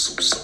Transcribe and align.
Иисуса. 0.00 0.39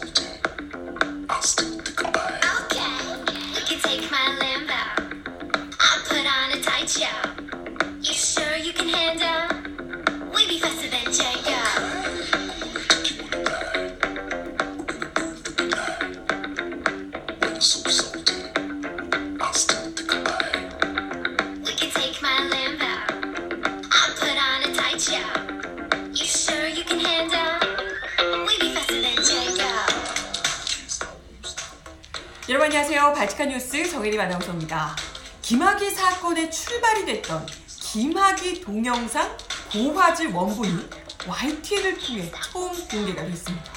정혜림 34.07 34.21
아나운서입니다. 34.21 34.95
김학의 35.43 35.91
사건의 35.91 36.49
출발이 36.49 37.05
됐던 37.07 37.45
김학의 37.67 38.61
동영상 38.61 39.37
고화질 39.73 40.33
원본이 40.33 40.89
YTN을 41.27 41.99
통해 41.99 42.31
처음 42.31 42.73
공개가 42.89 43.25
됐습니다. 43.25 43.73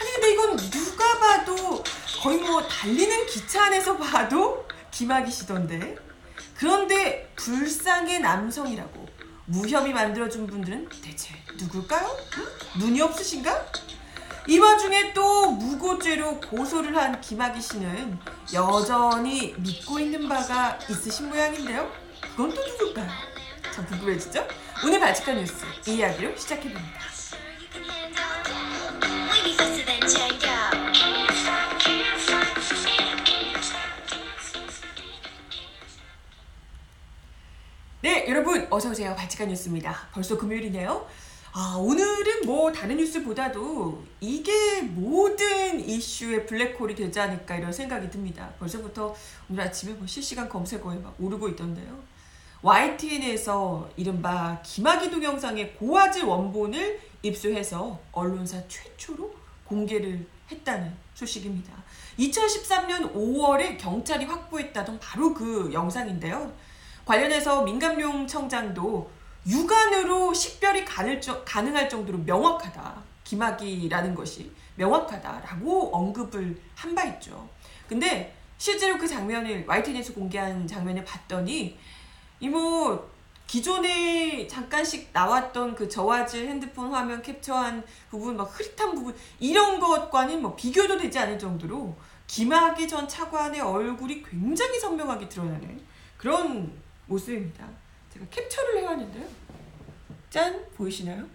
아니 0.00 0.12
근데 0.14 0.32
이건 0.32 0.56
누가 0.56 1.18
봐도 1.18 1.84
거의 2.22 2.38
뭐 2.38 2.66
달리는 2.66 3.26
기차 3.26 3.66
안에서 3.66 3.96
봐도 3.96 4.66
김학의 4.90 5.30
씨던데 5.30 5.96
그런데 6.56 7.32
불쌍의 7.36 8.18
남성이라고 8.20 9.06
무혐의 9.46 9.92
만들어준 9.92 10.48
분들은 10.48 10.88
대체 11.04 11.34
누굴까요? 11.56 12.16
응? 12.38 12.80
눈이 12.80 13.00
없으신가? 13.00 13.66
이 14.48 14.58
와중에 14.58 15.12
또 15.12 15.52
무고죄로 15.52 16.40
고소를 16.40 16.96
한 16.96 17.20
김학의 17.20 17.62
씨는 17.62 18.18
여전히 18.52 19.54
믿고 19.58 20.00
있는 20.00 20.28
바가 20.28 20.78
있으신 20.90 21.28
모양인데요. 21.28 21.90
그건 22.32 22.52
또 22.52 22.60
누굴까요? 22.66 23.08
참 23.72 23.86
궁금해지죠? 23.86 24.46
오늘 24.84 24.98
발칙한 24.98 25.36
뉴스 25.36 25.64
이 25.86 25.94
이야기로 25.96 26.36
시작해봅니다. 26.36 27.00
네, 38.00 38.26
여러분 38.28 38.66
어서 38.68 38.90
오세요. 38.90 39.14
발칙한 39.14 39.48
뉴스입니다. 39.48 40.08
벌써 40.12 40.36
금요일이네요. 40.36 41.06
아, 41.54 41.76
오늘은 41.78 42.46
뭐 42.46 42.72
다른 42.72 42.96
뉴스보다도 42.96 44.02
이게 44.20 44.80
모든 44.80 45.78
이슈의 45.86 46.46
블랙홀이 46.46 46.94
되지 46.94 47.20
않을까 47.20 47.56
이런 47.56 47.70
생각이 47.70 48.08
듭니다. 48.08 48.50
벌써부터 48.58 49.14
오늘 49.50 49.64
아침에 49.64 49.92
뭐 49.92 50.06
실시간 50.06 50.48
검색어에 50.48 50.96
막 50.96 51.14
오르고 51.20 51.50
있던데요. 51.50 52.02
YTN에서 52.62 53.90
이른바 53.96 54.62
김학의 54.62 55.10
동영상의 55.10 55.74
고화질 55.74 56.24
원본을 56.24 56.98
입수해서 57.20 58.00
언론사 58.12 58.66
최초로 58.66 59.34
공개를 59.66 60.26
했다는 60.50 60.94
소식입니다. 61.12 61.70
2013년 62.18 63.12
5월에 63.12 63.76
경찰이 63.78 64.24
확보했다던 64.24 64.98
바로 65.00 65.34
그 65.34 65.70
영상인데요. 65.70 66.50
관련해서 67.04 67.62
민감용 67.64 68.26
청장도 68.26 69.21
육안으로 69.46 70.32
식별이 70.32 70.84
가능, 70.84 71.20
가능할 71.44 71.88
정도로 71.88 72.18
명확하다. 72.18 73.02
김학이라는 73.24 74.14
것이 74.14 74.52
명확하다라고 74.76 75.90
언급을 75.96 76.60
한 76.74 76.94
바 76.94 77.04
있죠. 77.04 77.48
근데 77.88 78.34
실제로 78.58 78.98
그 78.98 79.08
장면을 79.08 79.64
YTN에서 79.66 80.12
공개한 80.14 80.66
장면을 80.66 81.04
봤더니 81.04 81.78
이뭐 82.40 83.10
기존에 83.46 84.46
잠깐씩 84.46 85.10
나왔던 85.12 85.74
그 85.74 85.88
저화질 85.88 86.48
핸드폰 86.48 86.92
화면 86.92 87.20
캡처한 87.20 87.84
부분 88.08 88.36
막 88.36 88.44
흐릿한 88.44 88.94
부분 88.94 89.14
이런 89.40 89.78
것과는 89.80 90.40
뭐 90.40 90.54
비교도 90.56 90.96
되지 90.98 91.18
않을 91.18 91.38
정도로 91.38 91.94
김학의 92.26 92.88
전 92.88 93.06
차관의 93.08 93.60
얼굴이 93.60 94.22
굉장히 94.22 94.78
선명하게 94.78 95.28
드러나는 95.28 95.80
그런 96.16 96.72
모습입니다. 97.06 97.66
캡처를 98.30 98.78
해왔는데요. 98.78 99.26
짠 100.30 100.64
보이시나요? 100.74 101.26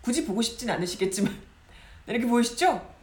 굳이 0.00 0.24
보고 0.24 0.42
싶진 0.42 0.70
않으시겠지만 0.70 1.32
네, 2.06 2.12
이렇게 2.14 2.26
보이시죠? 2.26 2.94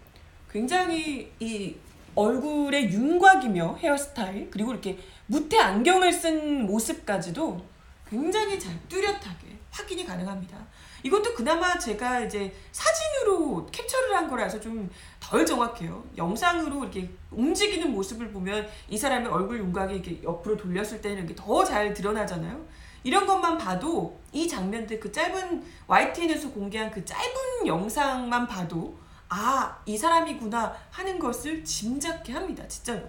굉장히 0.50 1.31
이 1.40 1.75
얼굴의 2.16 2.91
윤곽이며 2.91 3.78
헤어스타일 3.78 4.50
그리고 4.51 4.72
이렇게 4.72 5.00
무태 5.28 5.57
안경을 5.57 6.12
쓴 6.12 6.66
모습까지도 6.66 7.66
굉장히 8.09 8.59
잘 8.59 8.78
뚜렷하게 8.90 9.57
확인이 9.72 10.06
가능합니다. 10.06 10.57
이것도 11.03 11.34
그나마 11.34 11.80
제가 11.80 12.19
이제 12.19 12.53
사진으로 12.72 13.66
캡처를 13.72 14.16
한 14.16 14.28
거라서 14.30 14.59
좀 14.59 14.90
덜 15.31 15.46
정확해요. 15.46 16.03
영상으로 16.18 16.84
이렇게 16.84 17.09
움직이는 17.30 17.90
모습을 17.91 18.31
보면 18.31 18.68
이 18.90 18.97
사람의 18.97 19.31
얼굴 19.31 19.59
윤곽이 19.59 19.96
이렇게 19.96 20.22
옆으로 20.22 20.57
돌렸을 20.57 21.00
때는 21.01 21.19
이렇게 21.19 21.34
더 21.34 21.63
잘 21.63 21.94
드러나잖아요. 21.94 22.66
이런 23.03 23.25
것만 23.25 23.57
봐도 23.57 24.19
이 24.31 24.47
장면들 24.47 25.00
그 25.00 25.12
짧은 25.12 25.63
YTN에서 25.88 26.51
공개한 26.51 26.91
그 26.91 27.03
짧은 27.03 27.66
영상만 27.66 28.47
봐도 28.47 28.97
아, 29.29 29.78
이 29.85 29.97
사람이구나 29.97 30.75
하는 30.89 31.17
것을 31.17 31.63
짐작케 31.63 32.34
합니다. 32.34 32.67
진짜로. 32.67 33.01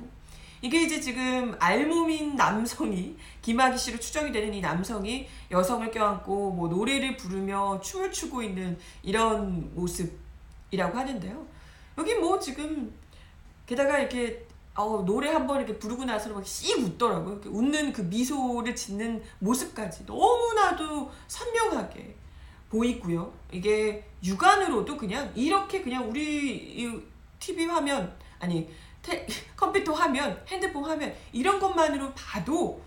이게 0.60 0.82
이제 0.82 1.00
지금 1.00 1.56
알몸인 1.58 2.36
남성이 2.36 3.16
김학의 3.42 3.76
씨로 3.76 3.98
추정이 3.98 4.30
되는 4.30 4.54
이 4.54 4.60
남성이 4.60 5.28
여성을 5.50 5.90
껴안고 5.90 6.52
뭐 6.52 6.68
노래를 6.68 7.16
부르며 7.16 7.80
춤을 7.80 8.12
추고 8.12 8.42
있는 8.44 8.78
이런 9.02 9.74
모습이라고 9.74 10.96
하는데요. 10.96 11.44
여기 11.98 12.14
뭐 12.14 12.38
지금 12.38 12.94
게다가 13.66 13.98
이렇게 13.98 14.46
어, 14.74 15.02
노래 15.04 15.30
한 15.30 15.46
번 15.46 15.58
이렇게 15.58 15.78
부르고 15.78 16.04
나서 16.04 16.30
막 16.30 16.44
씩 16.46 16.78
웃더라고요. 16.78 17.34
이렇게 17.34 17.48
웃는 17.50 17.92
그 17.92 18.00
미소를 18.02 18.74
짓는 18.74 19.22
모습까지 19.40 20.04
너무나도 20.06 21.10
선명하게 21.28 22.16
보이고요. 22.70 23.32
이게 23.52 24.04
육안으로도 24.24 24.96
그냥 24.96 25.30
이렇게 25.34 25.82
그냥 25.82 26.08
우리 26.08 26.56
이 26.82 27.02
TV 27.38 27.66
화면 27.66 28.16
아니 28.38 28.68
테, 29.02 29.26
컴퓨터 29.56 29.92
화면, 29.92 30.42
핸드폰 30.46 30.84
화면 30.84 31.12
이런 31.32 31.58
것만으로 31.58 32.12
봐도 32.14 32.80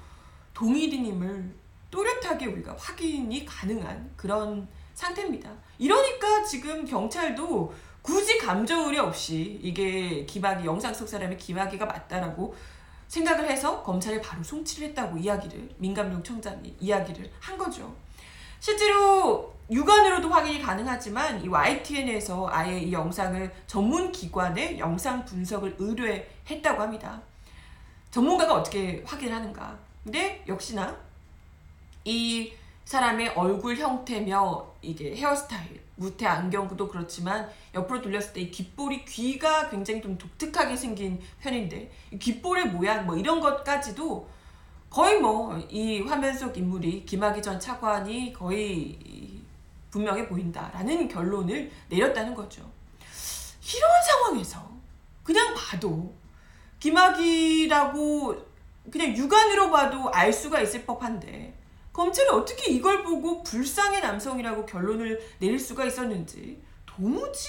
동일인임을 0.54 1.54
또렷하게 1.92 2.48
우리가 2.48 2.76
확인이 2.80 3.46
가능한 3.46 4.14
그런 4.16 4.68
상태입니다. 4.94 5.52
이러니까 5.78 6.44
지금 6.44 6.86
경찰도 6.86 7.74
굳이 8.06 8.38
감정 8.38 8.86
의뢰 8.86 9.00
없이 9.00 9.60
이게 9.64 10.28
김학의 10.28 10.64
영상 10.64 10.94
속 10.94 11.10
사람의 11.10 11.40
김학의가 11.40 11.88
맞다라고 11.88 12.56
생각을 13.08 13.50
해서 13.50 13.82
검찰에 13.82 14.22
바로 14.22 14.44
송치를 14.44 14.90
했다고 14.90 15.18
이야기를 15.18 15.70
민감용 15.80 16.22
청장이 16.22 16.76
이야기를 16.80 17.32
한 17.40 17.58
거죠. 17.58 17.96
실제로 18.60 19.56
육안으로도 19.72 20.30
확인이 20.30 20.62
가능하지만 20.62 21.44
이 21.44 21.48
YTN에서 21.48 22.48
아예 22.52 22.78
이 22.80 22.94
영상을 22.94 23.52
전문 23.66 24.12
기관에 24.12 24.78
영상 24.78 25.26
분석을 25.26 25.76
의뢰했다고 25.80 26.80
합니다. 26.80 27.20
전문가가 28.12 28.54
어떻게 28.54 29.02
확인하는가? 29.04 29.76
근데 30.04 30.44
역시나 30.48 30.96
이 32.04 32.54
사람의 32.86 33.30
얼굴 33.30 33.76
형태며 33.76 34.74
이게 34.82 35.16
헤어스타일, 35.16 35.84
무태 35.96 36.26
안경도 36.28 36.88
그렇지만 36.88 37.50
옆으로 37.74 38.02
돌렸을 38.02 38.34
때 38.34 38.42
이 38.42 38.52
귓볼이 38.52 39.06
귀가 39.06 39.70
굉장히 39.70 40.02
좀 40.02 40.18
독특하게 40.18 40.76
생긴 40.78 41.20
편인데 41.42 41.92
이 42.12 42.20
귓볼의 42.20 42.68
모양 42.68 43.06
뭐 43.06 43.16
이런 43.18 43.40
것까지도 43.40 44.30
거의 44.90 45.20
뭐 45.20 45.58
이 45.70 46.02
화면 46.02 46.38
속 46.38 46.56
인물이 46.58 47.06
김학의 47.06 47.42
전 47.42 47.60
차관이 47.60 48.32
거의 48.34 49.00
분명해 49.90 50.28
보인다라는 50.28 51.08
결론을 51.08 51.72
내렸다는 51.90 52.36
거죠. 52.36 52.62
이런 53.76 53.90
상황에서 54.04 54.70
그냥 55.24 55.56
봐도 55.56 56.14
김학이라고 56.80 58.36
그냥 58.92 59.16
육안으로 59.18 59.72
봐도 59.72 60.10
알 60.12 60.32
수가 60.32 60.62
있을 60.62 60.86
법한데 60.86 61.55
검찰이 61.96 62.28
어떻게 62.28 62.74
이걸 62.74 63.04
보고 63.04 63.42
불쌍의 63.42 64.02
남성이라고 64.02 64.66
결론을 64.66 65.18
내릴 65.40 65.58
수가 65.58 65.86
있었는지 65.86 66.62
도무지 66.86 67.48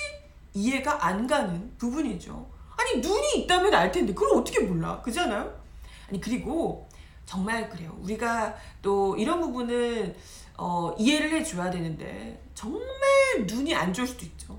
이해가 0.54 1.04
안 1.04 1.26
가는 1.26 1.76
부분이죠. 1.78 2.48
아니 2.76 3.00
눈이 3.00 3.38
있다면 3.38 3.74
알 3.74 3.90
텐데 3.90 4.14
그걸 4.14 4.38
어떻게 4.38 4.60
몰라? 4.60 5.02
그잖아요? 5.02 5.52
아니 6.08 6.20
그리고 6.20 6.88
정말 7.24 7.68
그래요. 7.68 7.98
우리가 8.00 8.54
또 8.80 9.16
이런 9.16 9.40
부분은 9.40 10.14
어, 10.58 10.94
이해를 10.96 11.32
해줘야 11.32 11.68
되는데 11.68 12.40
정말 12.54 12.86
눈이 13.48 13.74
안 13.74 13.92
좋을 13.92 14.06
수도 14.06 14.24
있죠. 14.26 14.56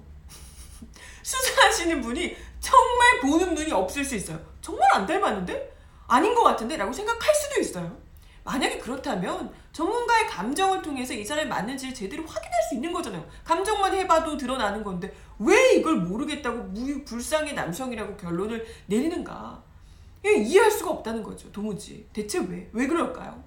수사하시는 1.24 2.02
분이 2.02 2.36
정말 2.60 3.22
보는 3.22 3.56
눈이 3.56 3.72
없을 3.72 4.04
수 4.04 4.16
있어요. 4.16 4.38
정말 4.60 4.86
안 4.96 5.06
닮았는데? 5.08 5.78
아닌 6.08 6.36
것 6.36 6.44
같은데? 6.44 6.76
라고 6.76 6.92
생각할 6.92 7.34
수도 7.34 7.62
있어요. 7.62 8.07
만약에 8.48 8.78
그렇다면 8.78 9.54
전문가의 9.74 10.26
감정을 10.28 10.82
통해서 10.82 11.14
이 11.14 11.26
사람이 11.26 11.50
맞는지를 11.50 11.94
제대로 11.94 12.24
확인할 12.26 12.64
수 12.70 12.76
있는 12.76 12.94
거잖아요. 12.94 13.28
감정만 13.44 13.94
해봐도 13.94 14.38
드러나는 14.38 14.86
건데 14.86 15.14
왜 15.38 15.74
이걸 15.74 15.98
모르겠다고 15.98 16.64
무불쌍의 16.64 17.54
남성이라고 17.54 18.16
결론을 18.16 18.66
내리는가? 18.86 19.62
이해할 20.24 20.72
수가 20.72 20.92
없다는 20.92 21.24
거죠. 21.24 21.52
도무지. 21.52 22.08
대체 22.14 22.40
왜? 22.40 22.70
왜 22.72 22.88
그럴까요? 22.88 23.44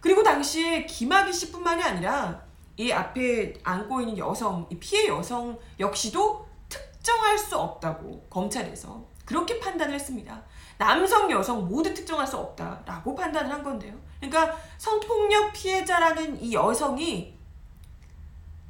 그리고 0.00 0.24
당시에 0.24 0.86
김학의 0.86 1.32
씨뿐만이 1.32 1.80
아니라 1.80 2.42
이 2.76 2.90
앞에 2.90 3.54
안고 3.62 4.00
있는 4.00 4.18
여성, 4.18 4.66
이 4.70 4.76
피해 4.78 5.06
여성 5.06 5.56
역시도 5.78 6.48
특정할 6.68 7.38
수 7.38 7.56
없다고 7.56 8.26
검찰에서 8.28 9.06
그렇게 9.24 9.60
판단을 9.60 9.94
했습니다. 9.94 10.42
남성, 10.80 11.30
여성 11.30 11.68
모두 11.68 11.92
특정할 11.92 12.26
수 12.26 12.38
없다라고 12.38 13.14
판단을 13.14 13.52
한 13.52 13.62
건데요. 13.62 13.92
그러니까 14.18 14.56
성폭력 14.78 15.52
피해자라는 15.52 16.42
이 16.42 16.54
여성이 16.54 17.38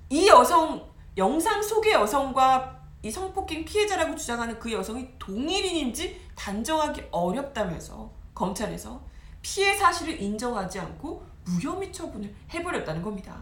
이 0.09 0.27
여성 0.27 0.91
영상 1.17 1.63
속의 1.63 1.93
여성과 1.93 2.81
이 3.03 3.11
성폭행 3.13 3.65
피해자라고 3.65 4.17
주장하는 4.17 4.59
그 4.59 4.73
여성이 4.73 5.09
동일인인지 5.21 6.21
단정하기 6.35 7.05
어렵다면서 7.13 8.11
검찰에서 8.35 9.01
피해 9.41 9.77
사실을 9.77 10.21
인정하지 10.21 10.81
않고 10.81 11.25
무혐의 11.45 11.93
처분을 11.93 12.35
해버렸다는 12.53 13.03
겁니다. 13.03 13.41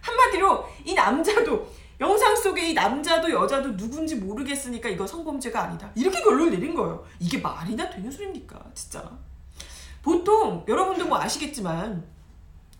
한마디로 0.00 0.64
이 0.84 0.94
남자도 0.94 1.66
영상 2.00 2.36
속에 2.36 2.70
이 2.70 2.74
남자도 2.74 3.30
여자도 3.30 3.76
누군지 3.76 4.16
모르겠으니까 4.16 4.88
이거 4.88 5.06
성범죄가 5.06 5.62
아니다. 5.62 5.90
이렇게 5.94 6.20
결론을 6.20 6.50
내린 6.50 6.74
거예요. 6.74 7.04
이게 7.18 7.38
말이나 7.38 7.88
되는 7.88 8.10
소리입니까? 8.10 8.62
진짜. 8.74 9.10
보통 10.02 10.64
여러분도 10.68 11.06
뭐 11.06 11.18
아시겠지만 11.18 12.06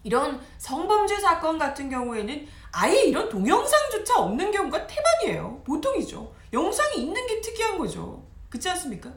이런 0.03 0.41
성범죄 0.59 1.19
사건 1.19 1.59
같은 1.59 1.89
경우에는 1.89 2.47
아예 2.73 3.05
이런 3.05 3.29
동영상조차 3.29 4.19
없는 4.19 4.53
경우가 4.53 4.87
태반이에요. 4.87 5.63
보통이죠. 5.65 6.33
영상이 6.53 7.03
있는 7.03 7.27
게 7.27 7.41
특이한 7.41 7.79
거죠. 7.79 8.23
그렇지 8.51 8.69
않습니까? 8.71 9.11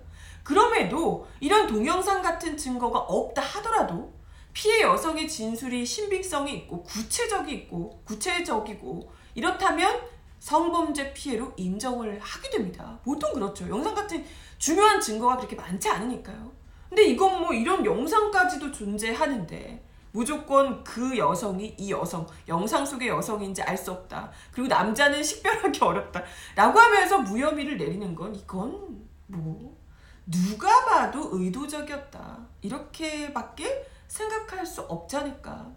그럼에도 0.44 1.28
이런 1.42 1.68
동영상 1.68 2.22
같은 2.22 2.58
증거가 2.58 3.00
없다 3.00 3.42
하더라도 3.42 4.12
피해 4.54 4.82
여성의 4.82 5.28
진술이 5.28 5.86
신빙성이 5.86 6.54
있고 6.56 6.82
구체적이 6.84 7.54
있고 7.54 8.02
구체적이고 8.06 9.12
이렇다면 9.40 10.02
성범죄 10.40 11.14
피해로 11.14 11.54
인정을 11.56 12.20
하게 12.20 12.50
됩니다. 12.50 13.00
보통 13.04 13.34
그렇죠. 13.34 13.68
영상 13.70 13.96
같은 13.96 14.24
중요한 14.58 15.00
증거가 15.00 15.38
그렇게 15.38 15.56
많지 15.56 15.88
않으니까요. 15.90 16.52
근데 16.90 17.06
이건 17.06 17.40
뭐 17.42 17.54
이런 17.54 17.86
영상까지도 17.86 18.72
존재하는데 18.72 19.86
무조건 20.12 20.84
그 20.84 21.18
여성이 21.18 21.74
이 21.78 21.92
여성, 21.92 22.28
영상 22.48 22.86
속의 22.86 23.08
여성인지 23.08 23.62
알 23.62 23.78
수 23.78 23.92
없다. 23.92 24.30
그리고 24.52 24.68
남자는 24.68 25.24
식별하기 25.24 25.80
어렵다. 25.84 26.22
라고 26.56 26.80
하면서 26.80 27.20
무혐의를 27.20 27.78
내리는 27.78 28.14
건 28.14 28.36
이건 28.36 29.06
뭐 29.28 29.78
누가 30.26 30.86
봐도 30.86 31.30
의도적이었다. 31.32 32.40
이렇게밖에 32.62 33.88
생각할 34.08 34.66
수 34.66 34.82
없지 34.82 35.16
않을까. 35.16 35.72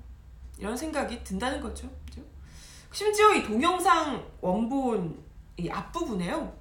이런 0.58 0.76
생각이 0.76 1.22
든다는 1.22 1.60
거죠. 1.60 1.88
그죠? 2.06 2.22
심지어 2.92 3.32
이 3.34 3.42
동영상 3.42 4.22
원본 4.40 5.18
이 5.56 5.68
앞부분에요. 5.70 6.60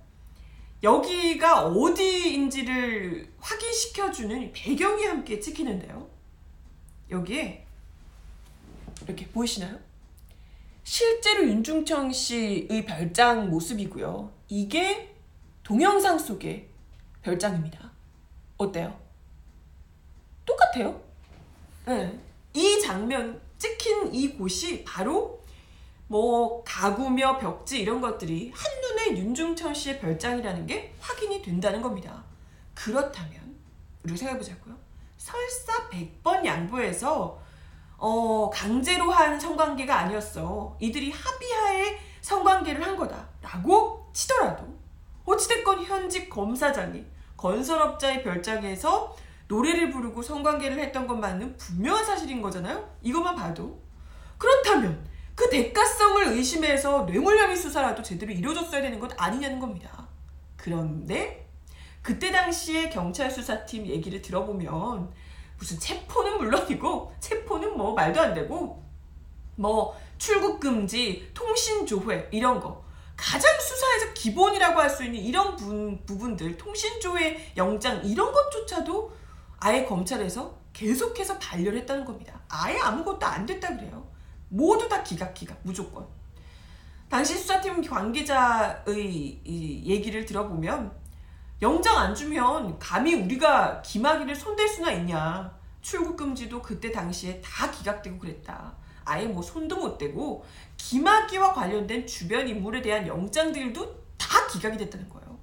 여기가 0.81 1.67
어디인지를 1.67 3.33
확인시켜주는 3.39 4.51
배경이 4.53 5.05
함께 5.05 5.39
찍히는데요. 5.39 6.09
여기에 7.09 7.67
이렇게 9.03 9.27
보이시나요? 9.27 9.77
실제로 10.83 11.47
윤중청 11.47 12.11
씨의 12.11 12.85
별장 12.85 13.49
모습이고요. 13.49 14.31
이게 14.47 15.13
동영상 15.63 16.17
속의 16.17 16.67
별장입니다. 17.21 17.91
어때요? 18.57 18.99
똑같아요. 20.45 20.99
네. 21.85 22.19
이 22.53 22.79
장면 22.81 23.39
찍힌 23.57 24.13
이 24.13 24.29
곳이 24.29 24.83
바로 24.83 25.40
뭐 26.11 26.61
가구며 26.65 27.37
벽지 27.37 27.79
이런 27.79 28.01
것들이 28.01 28.51
한눈에 28.53 29.17
윤중천 29.17 29.73
씨의 29.73 30.01
별장이라는 30.01 30.67
게 30.67 30.93
확인이 30.99 31.41
된다는 31.41 31.81
겁니다. 31.81 32.21
그렇다면 32.73 33.55
우리가 34.03 34.17
생각해 34.17 34.37
보자고요. 34.37 34.75
설사 35.15 35.87
100번 35.89 36.45
양보해서 36.45 37.39
어, 37.95 38.49
강제로 38.49 39.09
한 39.09 39.39
성관계가 39.39 39.99
아니었어. 39.99 40.75
이들이 40.81 41.11
합의하에 41.11 41.97
성관계를 42.19 42.85
한 42.85 42.97
거다라고 42.97 44.09
치더라도 44.11 44.65
어찌됐건 45.23 45.85
현직 45.85 46.29
검사장이 46.29 47.05
건설업자의 47.37 48.21
별장에서 48.21 49.15
노래를 49.47 49.91
부르고 49.91 50.21
성관계를 50.21 50.77
했던 50.77 51.07
것만은 51.07 51.55
분명한 51.55 52.03
사실인 52.03 52.41
거잖아요. 52.41 52.97
이것만 53.01 53.33
봐도 53.33 53.79
그렇다면 54.37 55.09
그 55.41 55.49
대가성을 55.49 56.27
의심해서 56.33 57.01
뇌물혐의 57.05 57.57
수사라도 57.57 58.03
제대로 58.03 58.31
이루어졌어야 58.31 58.79
되는 58.79 58.99
것 58.99 59.11
아니냐는 59.17 59.59
겁니다. 59.59 60.07
그런데 60.55 61.49
그때 62.03 62.31
당시에 62.31 62.89
경찰 62.89 63.31
수사팀 63.31 63.87
얘기를 63.87 64.21
들어보면 64.21 65.11
무슨 65.57 65.79
체포는 65.79 66.37
물론이고 66.37 67.15
체포는 67.19 67.75
뭐 67.75 67.95
말도 67.95 68.21
안 68.21 68.35
되고 68.35 68.85
뭐 69.55 69.99
출국 70.19 70.59
금지, 70.59 71.31
통신 71.33 71.87
조회 71.87 72.29
이런 72.31 72.59
거 72.59 72.85
가장 73.17 73.51
수사에서 73.59 74.13
기본이라고 74.13 74.79
할 74.79 74.91
수 74.91 75.03
있는 75.03 75.19
이런 75.19 75.55
분, 75.55 76.05
부분들 76.05 76.55
통신 76.57 76.99
조회 76.99 77.51
영장 77.57 78.05
이런 78.05 78.31
것조차도 78.31 79.11
아예 79.57 79.85
검찰에서 79.85 80.55
계속해서 80.71 81.39
반려를 81.39 81.79
했다는 81.79 82.05
겁니다. 82.05 82.39
아예 82.47 82.77
아무것도 82.77 83.25
안 83.25 83.47
됐다 83.47 83.75
그래요. 83.75 84.10
모두 84.51 84.87
다 84.87 85.01
기각 85.01 85.33
기각 85.33 85.57
무조건. 85.63 86.05
당시 87.09 87.35
수사팀 87.35 87.81
관계자의 87.81 89.41
얘기를 89.45 90.25
들어보면 90.25 90.91
영장 91.61 91.97
안 91.97 92.13
주면 92.13 92.77
감히 92.79 93.15
우리가 93.15 93.81
김학의를 93.81 94.35
손댈 94.35 94.67
수나 94.67 94.91
있냐. 94.91 95.57
출국 95.81 96.17
금지도 96.17 96.61
그때 96.61 96.91
당시에 96.91 97.41
다 97.41 97.71
기각되고 97.71 98.19
그랬다. 98.19 98.75
아예 99.05 99.25
뭐 99.25 99.41
손도 99.41 99.77
못 99.77 99.97
대고 99.97 100.45
김학의와 100.77 101.53
관련된 101.53 102.05
주변 102.05 102.47
인물에 102.47 102.81
대한 102.81 103.07
영장들도 103.07 103.95
다 104.17 104.47
기각이 104.47 104.77
됐다는 104.77 105.07
거예요. 105.09 105.39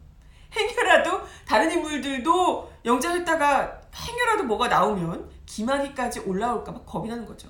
행여라도 0.54 1.22
다른 1.46 1.70
인물들도 1.70 2.72
영장했다가 2.84 3.80
행여라도 3.94 4.44
뭐가 4.44 4.68
나오면 4.68 5.30
김학의까지 5.46 6.20
올라올까봐 6.20 6.82
겁이 6.82 7.08
나는 7.08 7.24
거죠. 7.26 7.48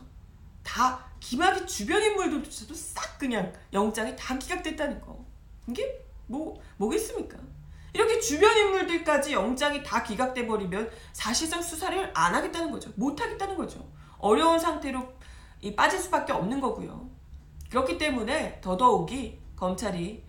다 0.62 1.07
김학의 1.20 1.66
주변 1.66 2.02
인물들조차도 2.02 2.74
싹 2.74 3.18
그냥 3.18 3.52
영장이 3.72 4.14
다 4.16 4.38
기각됐다는 4.38 5.00
거. 5.00 5.24
이게 5.66 6.04
뭐 6.26 6.60
뭐겠습니까? 6.76 7.36
이렇게 7.92 8.20
주변 8.20 8.56
인물들까지 8.56 9.32
영장이 9.32 9.82
다 9.82 10.02
기각돼 10.02 10.46
버리면 10.46 10.90
사실상 11.12 11.60
수사를 11.62 12.10
안 12.14 12.34
하겠다는 12.34 12.70
거죠. 12.70 12.92
못 12.96 13.20
하겠다는 13.20 13.56
거죠. 13.56 13.90
어려운 14.18 14.58
상태로 14.58 15.08
빠질 15.76 15.98
수밖에 15.98 16.32
없는 16.32 16.60
거고요. 16.60 17.10
그렇기 17.70 17.98
때문에 17.98 18.60
더더욱이 18.60 19.38
검찰이 19.56 20.24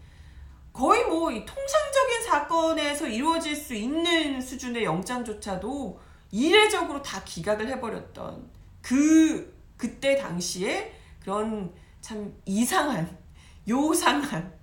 거의 0.74 1.05
뭐 1.05 1.29
통상적인 1.29 2.24
사건에서 2.25 3.08
이루어질 3.08 3.55
수 3.55 3.74
있는 3.74 4.41
수준의 4.41 4.84
영장조차도 4.84 6.00
이례적으로 6.31 7.01
다 7.01 7.24
기각을 7.24 7.67
해버렸던 7.67 8.50
그 8.81 9.58
그때 9.79 10.17
당시에 10.17 10.93
그런 11.21 11.74
참 12.01 12.36
이상한 12.45 13.17
요상한 13.67 14.53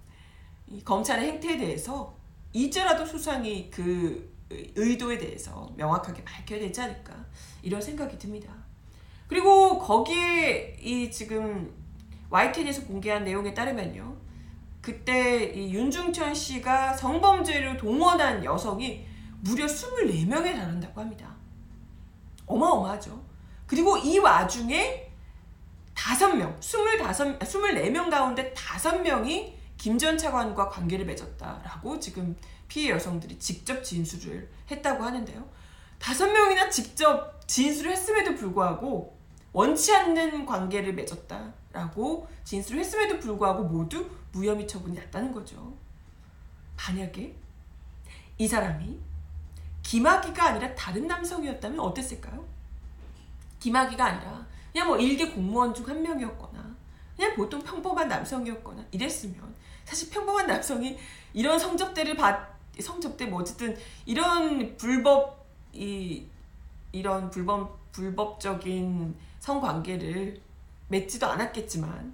검찰의 0.84 1.30
행태에 1.32 1.56
대해서 1.56 2.14
이제라도 2.52 3.06
수상이 3.06 3.70
그 3.70 4.36
의도에 4.50 5.16
대해서 5.16 5.72
명확하게 5.74 6.22
밝혀야 6.22 6.60
되지 6.60 6.82
않을까 6.82 7.14
이런 7.62 7.80
생각이 7.80 8.18
듭니다. 8.18 8.52
그리고 9.26 9.78
거기에 9.78 10.76
이 10.80 11.10
지금 11.10 11.74
YTN에서 12.28 12.84
공개한 12.84 13.24
내용에 13.24 13.54
따르면요. 13.54 14.14
그때 14.82 15.46
이 15.46 15.72
윤중천 15.72 16.34
씨가 16.34 16.92
성범죄를 16.92 17.78
동원한 17.78 18.44
여성이 18.44 19.06
무려 19.40 19.64
24명에 19.64 20.54
달한다고 20.54 21.00
합니다. 21.00 21.34
어마어마하죠. 22.44 23.24
그리고 23.66 23.96
이 23.96 24.18
와중에 24.18 25.05
5명, 25.96 26.62
25, 26.62 26.84
24명 27.38 28.10
가운데 28.10 28.52
5명이 28.54 29.54
김 29.76 29.98
전 29.98 30.16
차관과 30.16 30.68
관계를 30.68 31.04
맺었다라고 31.06 31.98
지금 32.00 32.36
피해 32.68 32.90
여성들이 32.90 33.38
직접 33.38 33.82
진술을 33.82 34.48
했다고 34.70 35.02
하는데요. 35.04 35.48
다섯 35.98 36.28
명이나 36.28 36.68
직접 36.70 37.40
진술을 37.46 37.92
했음에도 37.92 38.34
불구하고 38.34 39.16
원치 39.52 39.94
않는 39.94 40.44
관계를 40.44 40.94
맺었다라고 40.94 42.28
진술을 42.44 42.80
했음에도 42.80 43.18
불구하고 43.18 43.64
모두 43.64 44.08
무혐의 44.32 44.66
처분이 44.68 44.96
났다는 44.96 45.32
거죠. 45.32 45.76
만약에 46.76 47.34
이 48.38 48.48
사람이 48.48 48.98
김학이가 49.82 50.44
아니라 50.44 50.74
다른 50.74 51.06
남성이었다면 51.06 51.80
어땠을까요? 51.80 52.44
김학이가 53.60 54.04
아니라 54.04 54.46
그냥 54.76 54.88
뭐 54.88 54.98
일개 54.98 55.30
공무원 55.30 55.72
중 55.72 55.88
한 55.88 56.02
명이었거나 56.02 56.76
그냥 57.16 57.34
보통 57.34 57.62
평범한 57.62 58.08
남성이었거나 58.08 58.84
이랬으면 58.90 59.54
사실 59.86 60.10
평범한 60.10 60.46
남성이 60.46 60.98
이런 61.32 61.58
성접대를 61.58 62.14
받 62.14 62.54
성접대 62.78 63.24
뭐 63.24 63.40
어쨌든 63.40 63.74
이런 64.04 64.76
불법 64.76 65.46
이 65.72 66.26
이런 66.92 67.30
불법 67.30 67.90
불법적인 67.92 69.16
성관계를 69.40 70.42
맺지도 70.88 71.26
않았겠지만 71.26 72.12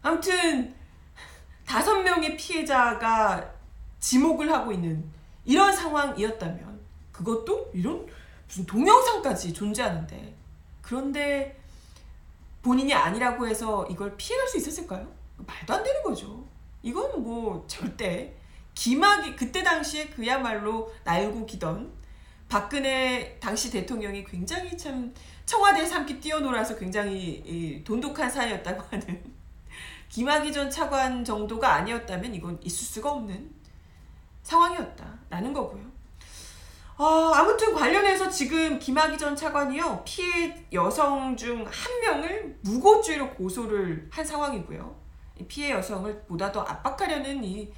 아무튼 0.00 0.72
다섯 1.66 1.96
명의 2.02 2.36
피해자가 2.36 3.52
지목을 3.98 4.52
하고 4.52 4.70
있는 4.70 5.10
이런 5.44 5.74
상황이었다면 5.74 6.78
그것도 7.10 7.72
이런 7.74 8.06
무슨 8.46 8.64
동영상까지 8.64 9.52
존재하는데 9.52 10.36
그런데 10.82 11.59
본인이 12.62 12.92
아니라고 12.92 13.46
해서 13.46 13.86
이걸 13.90 14.16
피해갈 14.16 14.46
수 14.48 14.58
있었을까요? 14.58 15.10
말도 15.36 15.74
안 15.74 15.82
되는 15.82 16.02
거죠. 16.02 16.44
이건 16.82 17.22
뭐 17.22 17.64
절대 17.66 18.34
기막이 18.74 19.36
그때 19.36 19.62
당시에 19.62 20.08
그야말로 20.08 20.92
날고 21.04 21.46
기던 21.46 21.92
박근혜 22.48 23.38
당시 23.38 23.70
대통령이 23.70 24.24
굉장히 24.24 24.76
참 24.76 25.14
청와대에서 25.46 25.96
함께 25.96 26.18
뛰어놀아서 26.18 26.76
굉장히 26.76 27.82
돈독한 27.84 28.30
사이였다고 28.30 28.82
하는 28.90 29.40
김학의 30.08 30.52
전 30.52 30.68
차관 30.68 31.24
정도가 31.24 31.74
아니었다면 31.74 32.34
이건 32.34 32.58
있을 32.62 32.84
수가 32.84 33.12
없는 33.12 33.50
상황이었다라는 34.42 35.52
거고요. 35.52 35.99
어, 37.00 37.32
아무튼 37.32 37.74
관련해서 37.74 38.28
지금 38.28 38.78
김학의 38.78 39.16
전 39.16 39.34
차관이요 39.34 40.02
피해 40.04 40.54
여성 40.70 41.34
중 41.34 41.64
한 41.64 42.00
명을 42.02 42.58
무고죄로 42.60 43.30
고소를 43.30 44.06
한 44.12 44.22
상황이고요. 44.22 45.00
피해 45.48 45.70
여성을 45.70 46.24
보다 46.24 46.52
더 46.52 46.60
압박하려는 46.60 47.42
이 47.42 47.72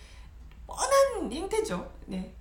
뻔한 0.66 1.30
행태죠. 1.30 1.88
네. 2.06 2.34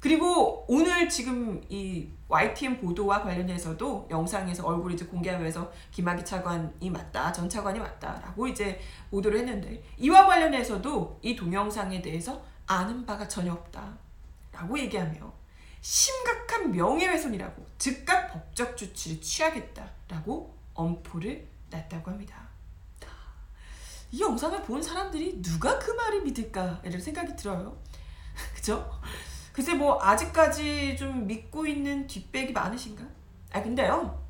그리고 0.00 0.64
오늘 0.66 1.08
지금 1.08 1.62
이 1.68 2.08
YTN 2.26 2.80
보도와 2.80 3.22
관련해서도 3.22 4.08
영상에서 4.10 4.66
얼굴 4.66 4.90
이제 4.94 5.04
공개하면서 5.04 5.70
김학의 5.92 6.24
차관이 6.24 6.90
맞다, 6.90 7.30
전 7.30 7.48
차관이 7.48 7.78
맞다라고 7.78 8.48
이제 8.48 8.80
보도를 9.12 9.38
했는데 9.38 9.84
이와 9.98 10.26
관련해서도 10.26 11.20
이 11.22 11.36
동영상에 11.36 12.02
대해서 12.02 12.42
아는 12.66 13.06
바가 13.06 13.28
전혀 13.28 13.52
없다라고 13.52 14.76
얘기하며 14.80 15.38
심각한 15.80 16.72
명예훼손이라고 16.72 17.66
즉각 17.78 18.32
법적 18.32 18.76
조치를 18.76 19.20
취하겠다라고 19.20 20.56
엄포를 20.74 21.48
놨다고 21.70 22.10
합니다. 22.10 22.48
이 24.10 24.20
영상을 24.20 24.62
본 24.62 24.82
사람들이 24.82 25.42
누가 25.42 25.78
그 25.78 25.90
말을 25.90 26.22
믿을까 26.22 26.80
이런 26.84 27.00
생각이 27.00 27.36
들어요. 27.36 27.78
그죠? 28.54 28.90
글쎄 29.52 29.74
뭐 29.74 29.98
아직까지 30.00 30.96
좀 30.96 31.26
믿고 31.26 31.66
있는 31.66 32.06
뒷백이 32.06 32.52
많으신가? 32.52 33.04
아 33.52 33.62
근데요 33.62 34.24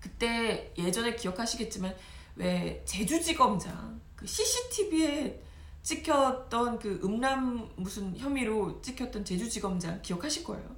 그때 0.00 0.72
예전에 0.78 1.14
기억하시겠지만 1.14 1.94
왜 2.36 2.82
제주지검장 2.84 4.00
그 4.14 4.26
CCTV에 4.26 5.42
찍혔던 5.86 6.80
그 6.80 7.00
음란 7.04 7.70
무슨 7.76 8.16
혐의로 8.16 8.82
찍혔던 8.82 9.24
제주지검장 9.24 10.02
기억하실 10.02 10.42
거예요. 10.42 10.68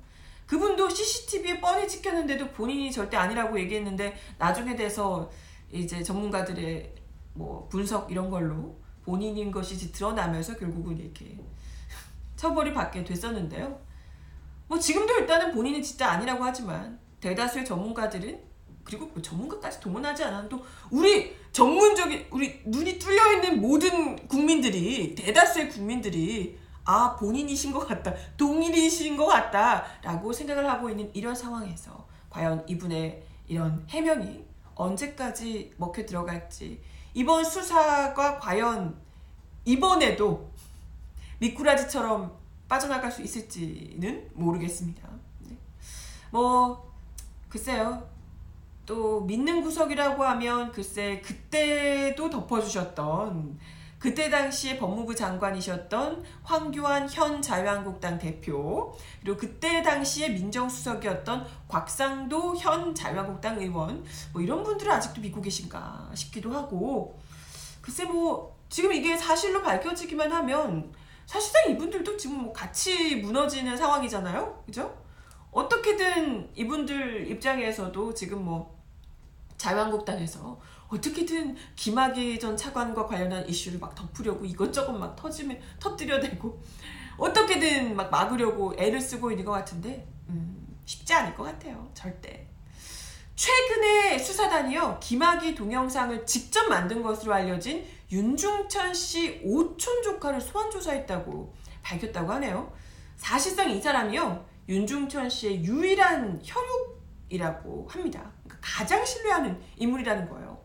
그분도 0.47 0.91
CCTV에 0.91 1.61
뻔히 1.61 1.89
찍혔는데도 1.89 2.51
본인이 2.51 2.93
절대 2.93 3.17
아니라고 3.17 3.59
얘기했는데 3.59 4.15
나중에 4.37 4.77
돼서 4.77 5.31
이제 5.73 6.03
전문가들의 6.03 6.95
뭐 7.33 7.67
분석 7.71 8.11
이런 8.11 8.29
걸로 8.29 8.79
본인인 9.03 9.51
것이 9.51 9.91
드러나면서 9.93 10.57
결국은 10.57 10.99
이렇게 10.99 11.39
처벌이 12.37 12.75
받게 12.75 13.03
됐었는데요. 13.03 13.81
뭐 14.67 14.79
지금도 14.79 15.15
일단은 15.21 15.55
본인이 15.55 15.83
진짜 15.83 16.11
아니라고 16.11 16.45
하지만 16.45 17.01
대다수의 17.21 17.65
전문가들은 17.65 18.48
그리고 18.89 19.07
뭐 19.07 19.21
전문가까지 19.21 19.81
동원하지 19.81 20.25
않아도 20.25 20.65
우리 20.91 21.37
전문적인 21.53 22.27
우리 22.31 22.63
눈이 22.65 22.99
뚫려 22.99 23.35
있는 23.35 23.61
모든 23.61 24.17
국민들이 24.27 25.15
대다수의 25.15 25.69
국민들이 25.69 26.59
아 26.85 27.15
본인이신 27.17 27.71
것 27.71 27.87
같다 27.87 28.15
동일이신 28.39 29.19
것 29.19 29.27
같다라고 29.27 30.33
생각을 30.33 30.69
하고 30.71 30.89
있는 30.89 31.11
이런 31.13 31.35
상황에서 31.35 32.09
과연 32.31 32.65
이분의 32.67 33.23
이런 33.47 33.85
해명이 33.91 34.43
언제까지 34.75 35.75
먹혀 35.77 36.07
들어갈지 36.07 36.81
이번 37.13 37.45
수사가 37.45 38.39
과연 38.39 38.99
이번에도 39.67 40.51
미꾸라지처럼 41.41 42.39
빠져나갈 42.69 43.13
수 43.13 43.21
있을지는 43.21 44.31
모르겠습니다. 44.33 45.09
네. 45.41 45.57
뭐 46.31 46.91
글쎄요. 47.51 48.18
또 48.89 49.21
믿는 49.21 49.61
구석이라고 49.61 50.25
하면 50.25 50.73
글쎄 50.73 51.21
그때도 51.23 52.31
덮어주셨던 52.31 53.59
그때 53.99 54.31
당시에 54.31 54.79
법무부 54.79 55.15
장관이셨던 55.15 56.25
황교안 56.43 57.07
현 57.11 57.43
자유한국당 57.43 58.19
대표 58.19 58.97
그리고 59.21 59.37
그때 59.37 59.83
당시에 59.83 60.31
민정수석이었던 60.31 61.47
곽상도 61.69 62.57
현 62.57 62.95
자유한국당 62.95 63.61
의원 63.61 64.03
뭐 64.33 64.41
이런 64.41 64.63
분들을 64.63 64.91
아직도 64.91 65.21
믿고 65.21 65.43
계신가 65.43 66.11
싶기도 66.15 66.55
하고 66.55 67.21
글쎄 67.83 68.05
뭐 68.05 68.57
지금 68.71 68.95
이게 68.95 69.19
사실로 69.19 69.63
밝혀지기만 69.63 70.33
하면 70.33 70.95
사실상 71.27 71.71
이분들도 71.73 72.17
지금 72.17 72.45
뭐 72.45 72.53
같이 72.55 73.17
무너지는 73.17 73.77
상황이잖아요 73.77 74.63
그죠? 74.65 74.97
어떻게든 75.51 76.53
이분들 76.55 77.31
입장에서도 77.31 78.15
지금 78.15 78.47
뭐 78.47 78.78
자유한국당에서 79.59 80.59
어떻게든 80.89 81.57
김학의 81.77 82.41
전 82.41 82.57
차관과 82.57 83.07
관련한 83.07 83.47
이슈를 83.47 83.79
막 83.79 83.95
덮으려고 83.95 84.45
이것저것 84.45 84.93
막 84.93 85.15
터지면 85.17 85.61
터뜨려대고 85.79 86.63
어떻게든 87.19 87.95
막 87.95 88.11
막으려고 88.11 88.75
애를 88.79 89.01
쓰고 89.01 89.31
있는 89.31 89.45
것 89.45 89.53
같은데 89.53 90.07
음, 90.29 90.79
쉽지 90.87 91.13
않을 91.13 91.35
것 91.35 91.43
같아요. 91.43 91.91
절대. 91.93 92.47
최근에 93.35 94.19
수사단이요 94.19 94.99
김학의 95.01 95.55
동영상을 95.55 96.27
직접 96.27 96.69
만든 96.69 97.03
것으로 97.03 97.35
알려진 97.35 97.87
윤중천 98.11 98.95
씨 98.95 99.41
오촌 99.45 100.03
조카를 100.03 100.41
소환 100.41 100.71
조사했다고 100.71 101.55
밝혔다고 101.83 102.33
하네요. 102.33 102.73
사실상 103.17 103.71
이 103.71 103.81
사람이요 103.81 104.47
윤중천 104.69 105.29
씨의 105.31 105.65
유일한 105.65 106.41
혈육이라고 106.45 107.89
합니다. 107.89 108.33
가장 108.61 109.05
신뢰하는 109.05 109.61
인물이라는 109.77 110.29
거예요. 110.29 110.59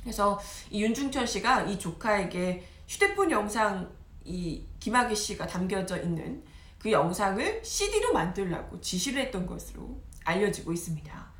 그래서 0.00 0.38
이 0.70 0.82
윤중천 0.82 1.26
씨가 1.26 1.62
이 1.62 1.78
조카에게 1.78 2.66
휴대폰 2.86 3.30
영상 3.30 3.90
이 4.24 4.64
김학의 4.80 5.16
씨가 5.16 5.46
담겨져 5.46 5.98
있는 6.00 6.42
그 6.78 6.92
영상을 6.92 7.64
CD로 7.64 8.12
만들라고 8.12 8.80
지시를 8.80 9.22
했던 9.22 9.46
것으로 9.46 9.98
알려지고 10.24 10.72
있습니다. 10.72 11.32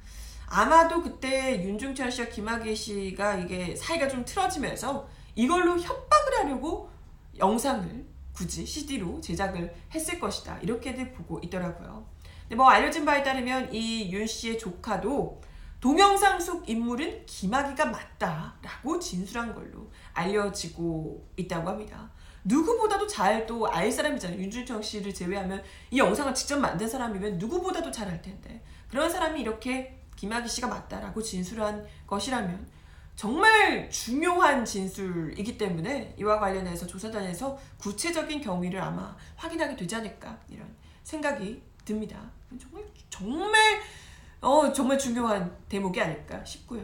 아마도 0.47 1.03
그때 1.03 1.63
윤중천 1.63 2.11
씨와 2.11 2.29
김학의 2.29 2.75
씨가 2.77 3.37
이게 3.37 3.75
사이가 3.77 4.09
좀 4.09 4.25
틀어지면서 4.25 5.09
이걸로 5.35 5.79
협박을 5.79 6.39
하려고 6.39 6.91
영상을 7.39 8.07
굳이 8.33 8.65
CD로 8.65 9.21
제작을 9.21 9.75
했을 9.93 10.19
것이다. 10.19 10.59
이렇게들 10.59 11.13
보고 11.13 11.41
있더라고요. 11.41 12.07
근데 12.43 12.57
뭐 12.57 12.69
알려진 12.69 13.05
바에 13.05 13.23
따르면 13.23 13.73
이 13.73 14.11
윤 14.13 14.27
씨의 14.27 14.59
조카도 14.59 15.41
동영상 15.85 16.41
속 16.41 16.67
인물은 16.67 17.27
김학의가 17.27 17.85
맞다라고 17.85 18.99
진술한 18.99 19.55
걸로 19.55 19.93
알려지고 20.15 21.29
있다고 21.37 21.69
합니다. 21.69 22.11
누구보다도 22.45 23.07
잘 23.07 23.45
또 23.47 23.67
알 23.67 23.93
사람이잖아요. 23.93 24.41
윤준청 24.41 24.81
씨를 24.81 25.13
제외하면 25.13 25.63
이 25.91 25.99
영상을 25.99 26.35
직접 26.35 26.57
만든 26.59 26.89
사람이면 26.89 27.37
누구보다도 27.37 27.91
잘 27.91 28.09
알 28.09 28.23
텐데 28.23 28.65
그런 28.89 29.11
사람이 29.11 29.39
이렇게 29.43 30.01
김학의 30.17 30.49
씨가 30.49 30.69
맞다라고 30.69 31.21
진술한 31.21 31.87
것이라면 32.07 32.67
정말 33.15 33.91
중요한 33.91 34.65
진술이기 34.65 35.59
때문에 35.59 36.15
이와 36.19 36.39
관련해서 36.41 36.87
조사단에서 36.87 37.59
구체적인 37.77 38.41
경위를 38.41 38.81
아마 38.81 39.15
확인하게 39.37 39.77
되지 39.77 39.97
않을까 39.97 40.39
이런 40.49 40.67
생각이 41.03 41.63
듭니다. 41.85 42.31
정말 42.59 42.85
정말 43.11 43.83
어 44.45 44.73
정말 44.73 44.99
중요한 44.99 45.57
대목이 45.69 46.01
아닐까 46.01 46.45
싶고요. 46.45 46.83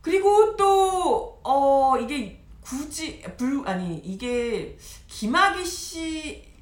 그리고 0.00 0.56
또 0.56 1.40
어 1.44 1.98
이게 1.98 2.40
굳이 2.60 3.22
불 3.36 3.66
아니 3.66 3.98
이게 3.98 4.78
김학의 5.08 5.64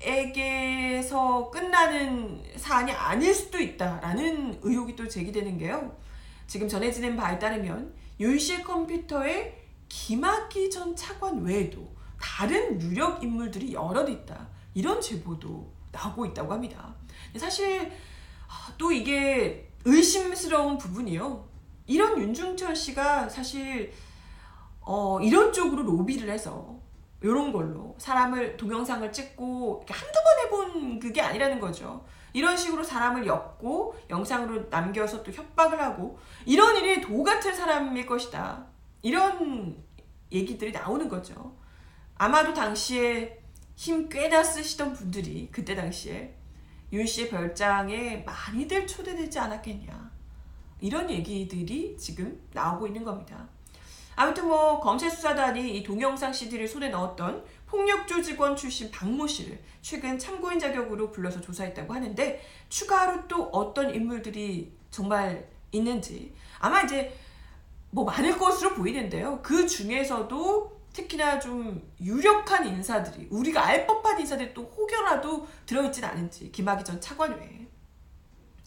씨에게서 0.00 1.50
끝나는 1.50 2.42
사안이 2.56 2.90
아닐 2.92 3.34
수도 3.34 3.58
있다라는 3.60 4.60
의혹이 4.62 4.96
또 4.96 5.06
제기되는 5.06 5.58
게요. 5.58 5.94
지금 6.46 6.66
전해지는 6.68 7.16
바에 7.16 7.38
따르면 7.38 7.94
윤 8.20 8.38
씨의 8.38 8.64
컴퓨터에 8.64 9.58
김학의 9.88 10.70
전 10.70 10.96
차관 10.96 11.42
외에도 11.42 11.86
다른 12.20 12.80
유력 12.80 13.22
인물들이 13.22 13.74
여럿 13.74 14.08
있다. 14.08 14.48
이런 14.74 15.00
제보도 15.00 15.70
나오고 15.92 16.26
있다고 16.26 16.52
합니다. 16.52 16.94
사실 17.36 17.92
아, 18.48 18.72
또 18.78 18.90
이게 18.90 19.69
의심스러운 19.84 20.78
부분이요. 20.78 21.48
이런 21.86 22.18
윤중철 22.20 22.76
씨가 22.76 23.28
사실 23.28 23.92
어, 24.80 25.20
이런 25.20 25.52
쪽으로 25.52 25.82
로비를 25.82 26.30
해서 26.30 26.78
이런 27.22 27.52
걸로 27.52 27.94
사람을 27.98 28.56
동영상을 28.56 29.12
찍고 29.12 29.84
한두 29.88 30.18
번 30.24 30.38
해본 30.44 31.00
그게 31.00 31.20
아니라는 31.20 31.60
거죠. 31.60 32.04
이런 32.32 32.56
식으로 32.56 32.82
사람을 32.82 33.26
엮고 33.26 33.94
영상으로 34.08 34.68
남겨서 34.70 35.22
또 35.22 35.32
협박을 35.32 35.80
하고 35.80 36.18
이런 36.46 36.76
일이 36.76 37.00
도 37.00 37.22
같은 37.22 37.54
사람일 37.54 38.06
것이다. 38.06 38.66
이런 39.02 39.82
얘기들이 40.30 40.72
나오는 40.72 41.08
거죠. 41.08 41.56
아마도 42.16 42.54
당시에 42.54 43.40
힘 43.74 44.08
꽤나 44.08 44.44
쓰시던 44.44 44.92
분들이 44.92 45.48
그때 45.50 45.74
당시에 45.74 46.36
윤 46.92 47.06
씨의 47.06 47.28
별장에 47.28 48.24
많이들 48.26 48.86
초대되지 48.86 49.38
않았겠냐. 49.38 50.10
이런 50.80 51.08
얘기들이 51.10 51.96
지금 51.96 52.40
나오고 52.52 52.86
있는 52.86 53.04
겁니다. 53.04 53.48
아무튼 54.16 54.48
뭐 54.48 54.80
검찰 54.80 55.10
수사단이 55.10 55.78
이 55.78 55.82
동영상 55.82 56.32
CD를 56.32 56.66
손에 56.66 56.88
넣었던 56.88 57.44
폭력조 57.66 58.22
직원 58.22 58.56
출신 58.56 58.90
박모 58.90 59.26
씨를 59.26 59.58
최근 59.80 60.18
참고인 60.18 60.58
자격으로 60.58 61.10
불러서 61.10 61.40
조사했다고 61.40 61.94
하는데 61.94 62.42
추가로 62.68 63.28
또 63.28 63.44
어떤 63.44 63.94
인물들이 63.94 64.72
정말 64.90 65.48
있는지 65.72 66.34
아마 66.58 66.82
이제 66.82 67.16
뭐 67.90 68.04
많을 68.04 68.36
것으로 68.36 68.74
보이는데요. 68.74 69.40
그 69.42 69.66
중에서도 69.66 70.79
특히나 70.92 71.38
좀 71.38 71.92
유력한 72.00 72.66
인사들이 72.66 73.28
우리가 73.30 73.64
알 73.64 73.86
법한 73.86 74.20
인사들이 74.20 74.54
또 74.54 74.64
혹여라도 74.64 75.46
들어있진 75.66 76.04
않은지 76.04 76.50
김학의 76.50 76.84
전 76.84 77.00
차관 77.00 77.38
외에 77.38 77.66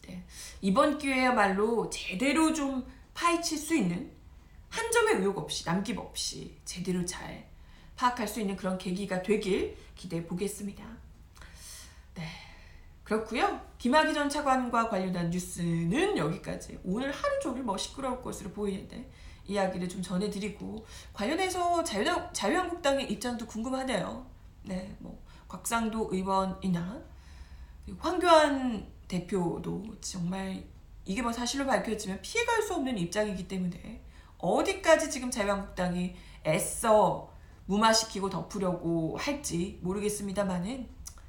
네. 0.06 0.24
이번 0.60 0.98
기회야말로 0.98 1.90
제대로 1.90 2.52
좀 2.52 2.86
파헤칠 3.14 3.58
수 3.58 3.74
있는 3.74 4.10
한 4.68 4.90
점의 4.90 5.16
의혹 5.16 5.38
없이 5.38 5.64
남김 5.64 5.98
없이 5.98 6.58
제대로 6.64 7.04
잘 7.04 7.48
파악할 7.96 8.26
수 8.26 8.40
있는 8.40 8.56
그런 8.56 8.76
계기가 8.76 9.22
되길 9.22 9.76
기대해 9.94 10.26
보겠습니다. 10.26 10.84
네. 12.14 12.28
그렇고요. 13.04 13.60
김학의 13.78 14.14
전 14.14 14.28
차관과 14.28 14.88
관련한 14.88 15.30
뉴스는 15.30 16.16
여기까지. 16.16 16.80
오늘 16.84 17.12
하루 17.12 17.40
종일 17.40 17.62
뭐 17.62 17.76
시끄러울 17.76 18.22
것으로 18.22 18.50
보이는데 18.50 19.08
이야기를 19.46 19.88
좀 19.88 20.02
전해드리고 20.02 20.84
관련해서 21.12 21.84
자유당, 21.84 22.32
자유한국당의 22.32 23.10
입장도 23.12 23.46
궁금하네요. 23.46 24.26
네, 24.62 24.96
뭐 24.98 25.22
곽상도 25.48 26.08
의원이나 26.10 27.02
황교안 27.98 28.86
대표도 29.08 29.96
정말 30.00 30.64
이게 31.04 31.20
뭐 31.20 31.32
사실로 31.32 31.66
밝혀지면 31.66 32.20
피해갈 32.22 32.62
수 32.62 32.74
없는 32.74 32.96
입장이기 32.96 33.46
때문에 33.46 34.02
어디까지 34.38 35.10
지금 35.10 35.30
자유한국당이 35.30 36.14
애써 36.46 37.30
무마시키고 37.66 38.30
덮으려고 38.30 39.16
할지 39.18 39.78
모르겠습니다만은 39.82 40.88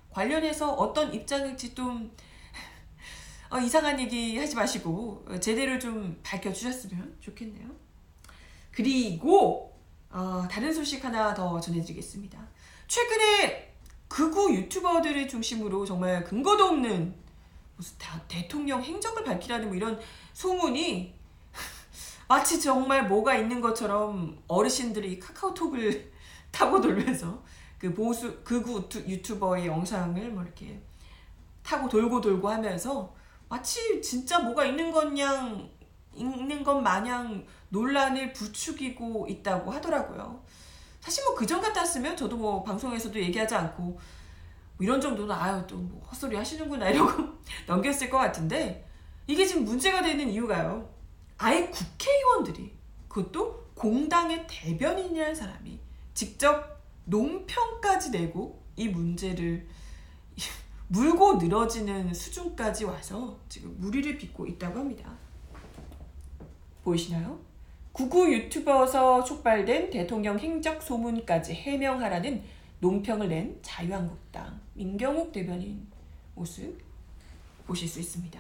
관련해서 0.10 0.74
어떤 0.74 1.14
입장일지 1.14 1.76
좀 1.76 2.12
어, 3.50 3.60
이상한 3.60 4.00
얘기 4.00 4.38
하지 4.38 4.56
마시고 4.56 5.26
제대로 5.42 5.78
좀 5.78 6.20
밝혀주셨으면 6.24 7.18
좋겠네요. 7.20 7.85
그리고 8.76 9.74
어, 10.10 10.46
다른 10.52 10.74
소식 10.74 11.04
하나 11.04 11.34
더 11.34 11.60
전해드리겠습니다. 11.60 12.38
최근에 12.88 13.74
극우 14.10 14.54
유튜버들을 14.54 15.28
중심으로 15.30 15.86
정말 15.86 16.24
근거도 16.26 16.66
없는 16.66 17.16
무슨 17.78 17.98
다, 17.98 18.22
대통령 18.28 18.84
행적을 18.84 19.24
밝히라는 19.24 19.68
뭐 19.68 19.76
이런 19.76 20.00
소문이 20.34 21.16
마치 22.28 22.60
정말 22.60 23.08
뭐가 23.08 23.36
있는 23.36 23.62
것처럼 23.62 24.42
어르신들이 24.48 25.20
카카오톡을 25.20 26.12
타고 26.52 26.82
돌면서 26.82 27.44
그 27.78 27.94
보수 27.94 28.42
극우 28.44 28.90
유튜버의 28.94 29.68
영상을 29.68 30.30
뭐 30.32 30.44
이렇게 30.44 30.82
타고 31.64 31.88
돌고 31.88 32.20
돌고 32.20 32.50
하면서 32.50 33.14
마치 33.48 34.02
진짜 34.02 34.40
뭐가 34.40 34.66
있는 34.66 34.92
것냥 34.92 35.70
있는 36.16 36.64
것 36.64 36.80
마냥 36.82 37.46
논란을 37.70 38.34
부추기고 38.34 39.28
있다고 39.30 39.72
하더라고요. 39.72 40.44
사실 41.00 41.24
뭐 41.26 41.36
그전 41.36 41.62
같았으면 41.62 42.18
저도 42.18 42.36
뭐 42.38 42.64
방송에서도 42.64 43.20
얘기하지 43.20 43.54
않고 43.56 43.84
뭐 43.84 44.00
이런 44.80 45.00
정도는 45.00 45.34
아유 45.36 45.64
또 45.68 45.78
뭐 45.78 46.02
헛소리 46.10 46.36
하시는구나 46.36 46.90
이러고 46.90 47.24
넘겼을 47.68 48.10
것 48.10 48.18
같은데 48.18 48.88
이게 49.28 49.46
지금 49.46 49.66
문제가 49.66 50.02
되는 50.02 50.30
이유가요. 50.30 50.90
아예 51.38 51.68
국회의원들이 51.70 52.74
그것도 53.08 53.66
공당의 53.76 54.46
대변인이라는 54.48 55.36
사람이 55.36 55.80
직접 56.14 56.82
논평까지 57.06 58.12
내고 58.12 58.64
이 58.76 58.88
문제를 58.88 59.68
물고 60.88 61.36
늘어지는 61.36 62.14
수준까지 62.14 62.86
와서 62.86 63.40
지금 63.50 63.76
무리를 63.80 64.18
빚고 64.18 64.48
있다고 64.48 64.80
합니다. 64.80 65.18
보이시나요? 66.86 67.40
구구 67.92 68.32
유튜버서 68.32 69.24
촉발된 69.24 69.90
대통령 69.90 70.38
행적 70.38 70.82
소문까지 70.82 71.54
해명하라는 71.54 72.44
논평을 72.80 73.30
낸 73.30 73.58
자유한국당 73.62 74.60
민경욱 74.74 75.32
대변인 75.32 75.88
모습 76.36 76.78
보실 77.66 77.88
수 77.88 78.00
있습니다. 78.00 78.40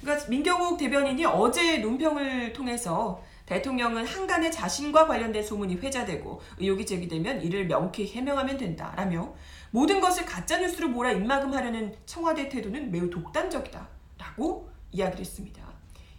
그러니까 0.00 0.28
민경욱 0.28 0.78
대변인이 0.78 1.24
어제 1.26 1.78
논평을 1.78 2.52
통해서 2.52 3.22
대통령은 3.46 4.06
한간에 4.06 4.50
자신과 4.50 5.06
관련된 5.06 5.42
소문이 5.42 5.76
회자되고 5.76 6.40
의혹이 6.58 6.84
제기되면 6.84 7.42
이를 7.42 7.66
명쾌히 7.66 8.10
해명하면 8.10 8.58
된다라며 8.58 9.32
모든 9.70 10.00
것을 10.00 10.24
가짜뉴스로 10.24 10.88
몰아 10.88 11.12
입막음하려는 11.12 11.94
청와대 12.04 12.48
태도는 12.48 12.90
매우 12.90 13.08
독단적이다라고 13.08 14.68
이야기를 14.92 15.20
했습니다. 15.20 15.62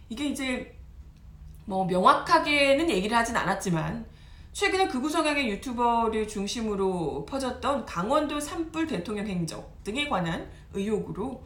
이게 0.08 0.26
이제 0.28 0.79
뭐 1.64 1.84
명확하게는 1.84 2.90
얘기를 2.90 3.16
하진 3.16 3.36
않았지만 3.36 4.06
최근에 4.52 4.88
극우 4.88 5.08
성향의 5.08 5.48
유튜버를 5.50 6.26
중심으로 6.26 7.24
퍼졌던 7.26 7.86
강원도 7.86 8.40
산불 8.40 8.86
대통령 8.86 9.26
행적 9.26 9.82
등에 9.84 10.08
관한 10.08 10.50
의혹으로 10.74 11.42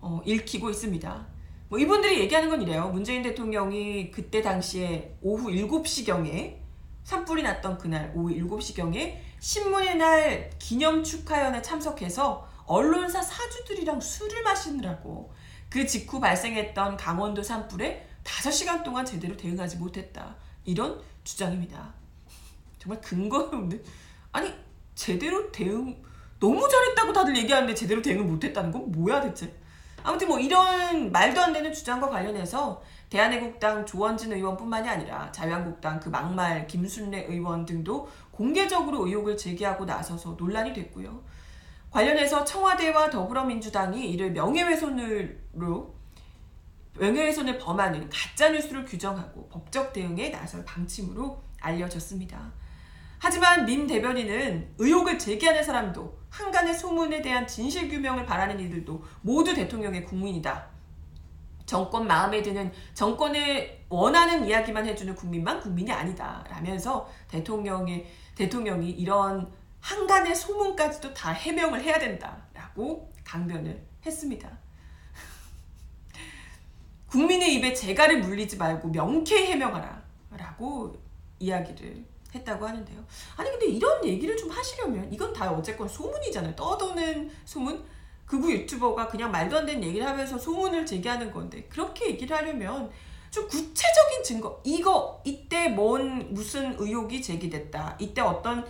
어, 0.00 0.20
읽히고 0.26 0.68
있습니다. 0.70 1.26
뭐 1.68 1.78
이분들이 1.78 2.20
얘기하는 2.20 2.50
건 2.50 2.60
이래요. 2.60 2.88
문재인 2.88 3.22
대통령이 3.22 4.10
그때 4.10 4.42
당시에 4.42 5.16
오후 5.22 5.50
7시경에 5.50 6.56
산불이 7.04 7.42
났던 7.42 7.78
그날 7.78 8.12
오후 8.14 8.34
7시경에 8.34 9.16
신문의 9.38 9.96
날 9.96 10.50
기념 10.58 11.04
축하연에 11.04 11.62
참석해서 11.62 12.48
언론사 12.66 13.22
사주들이랑 13.22 14.00
술을 14.00 14.42
마시느라고 14.42 15.32
그 15.68 15.86
직후 15.86 16.20
발생했던 16.20 16.96
강원도 16.96 17.42
산불에 17.42 18.06
5시간 18.24 18.82
동안 18.82 19.04
제대로 19.04 19.36
대응하지 19.36 19.76
못했다. 19.76 20.34
이런 20.64 21.00
주장입니다. 21.22 21.92
정말 22.78 23.00
근거 23.00 23.38
없는 23.38 23.82
아니 24.32 24.52
제대로 24.94 25.50
대응 25.52 26.02
너무 26.40 26.68
잘했다고 26.68 27.12
다들 27.12 27.36
얘기하는데 27.36 27.74
제대로 27.74 28.02
대응을 28.02 28.24
못했다는 28.24 28.72
건 28.72 28.90
뭐야 28.90 29.20
대체? 29.20 29.54
아무튼 30.02 30.28
뭐 30.28 30.38
이런 30.38 31.10
말도 31.10 31.40
안 31.40 31.52
되는 31.52 31.72
주장과 31.72 32.10
관련해서 32.10 32.82
대한애국당 33.08 33.86
조원진 33.86 34.32
의원뿐만이 34.32 34.88
아니라 34.88 35.32
자유한국당 35.32 36.00
그 36.00 36.10
막말 36.10 36.66
김순례 36.66 37.26
의원 37.28 37.64
등도 37.64 38.08
공개적으로 38.30 39.06
의혹을 39.06 39.36
제기하고 39.36 39.84
나서서 39.84 40.36
논란이 40.38 40.74
됐고요. 40.74 41.22
관련해서 41.90 42.44
청와대와 42.44 43.08
더불어민주당이 43.08 44.10
이를 44.10 44.32
명예훼손으로 44.32 45.94
명예훼손을 46.98 47.58
범하는 47.58 48.08
가짜뉴스를 48.08 48.84
규정하고 48.84 49.48
법적 49.48 49.92
대응에 49.92 50.30
나설 50.30 50.64
방침으로 50.64 51.42
알려졌습니다. 51.60 52.52
하지만 53.18 53.64
민 53.64 53.86
대변인은 53.86 54.74
의혹을 54.78 55.18
제기하는 55.18 55.62
사람도 55.64 56.18
한간의 56.30 56.74
소문에 56.74 57.22
대한 57.22 57.46
진실 57.46 57.88
규명을 57.88 58.26
바라는 58.26 58.60
이들도 58.60 59.02
모두 59.22 59.54
대통령의 59.54 60.04
국민이다. 60.04 60.68
정권 61.64 62.06
마음에 62.06 62.42
드는 62.42 62.70
정권을 62.92 63.86
원하는 63.88 64.46
이야기만 64.46 64.86
해주는 64.86 65.14
국민만 65.14 65.58
국민이 65.60 65.90
아니다. 65.90 66.44
라면서 66.50 67.08
대통령의 67.28 68.06
대통령이 68.34 68.90
이런 68.90 69.50
한간의 69.80 70.34
소문까지도 70.34 71.14
다 71.14 71.30
해명을 71.30 71.82
해야 71.82 71.98
된다라고 71.98 73.12
강변을 73.24 73.82
했습니다. 74.04 74.63
국민의 77.14 77.54
입에 77.54 77.72
재갈을 77.72 78.18
물리지 78.18 78.56
말고 78.56 78.88
명쾌히 78.88 79.46
해명하라 79.46 80.02
라고 80.36 81.00
이야기를 81.38 82.04
했다고 82.34 82.66
하는데요. 82.66 83.04
아니 83.36 83.50
근데 83.50 83.66
이런 83.66 84.04
얘기를 84.04 84.36
좀 84.36 84.50
하시려면 84.50 85.12
이건 85.12 85.32
다 85.32 85.52
어쨌건 85.52 85.86
소문이잖아요. 85.86 86.56
떠도는 86.56 87.30
소문. 87.44 87.84
극우 88.26 88.50
유튜버가 88.50 89.06
그냥 89.06 89.30
말도 89.30 89.58
안 89.58 89.66
되는 89.66 89.84
얘기를 89.84 90.04
하면서 90.04 90.36
소문을 90.36 90.86
제기하는 90.86 91.30
건데 91.30 91.68
그렇게 91.68 92.06
얘기를 92.06 92.34
하려면 92.34 92.90
좀 93.30 93.46
구체적인 93.46 94.24
증거 94.24 94.60
이거 94.64 95.22
이때 95.24 95.68
뭔 95.68 96.32
무슨 96.32 96.74
의혹이 96.78 97.20
제기됐다 97.22 97.96
이때 98.00 98.22
어떤 98.22 98.66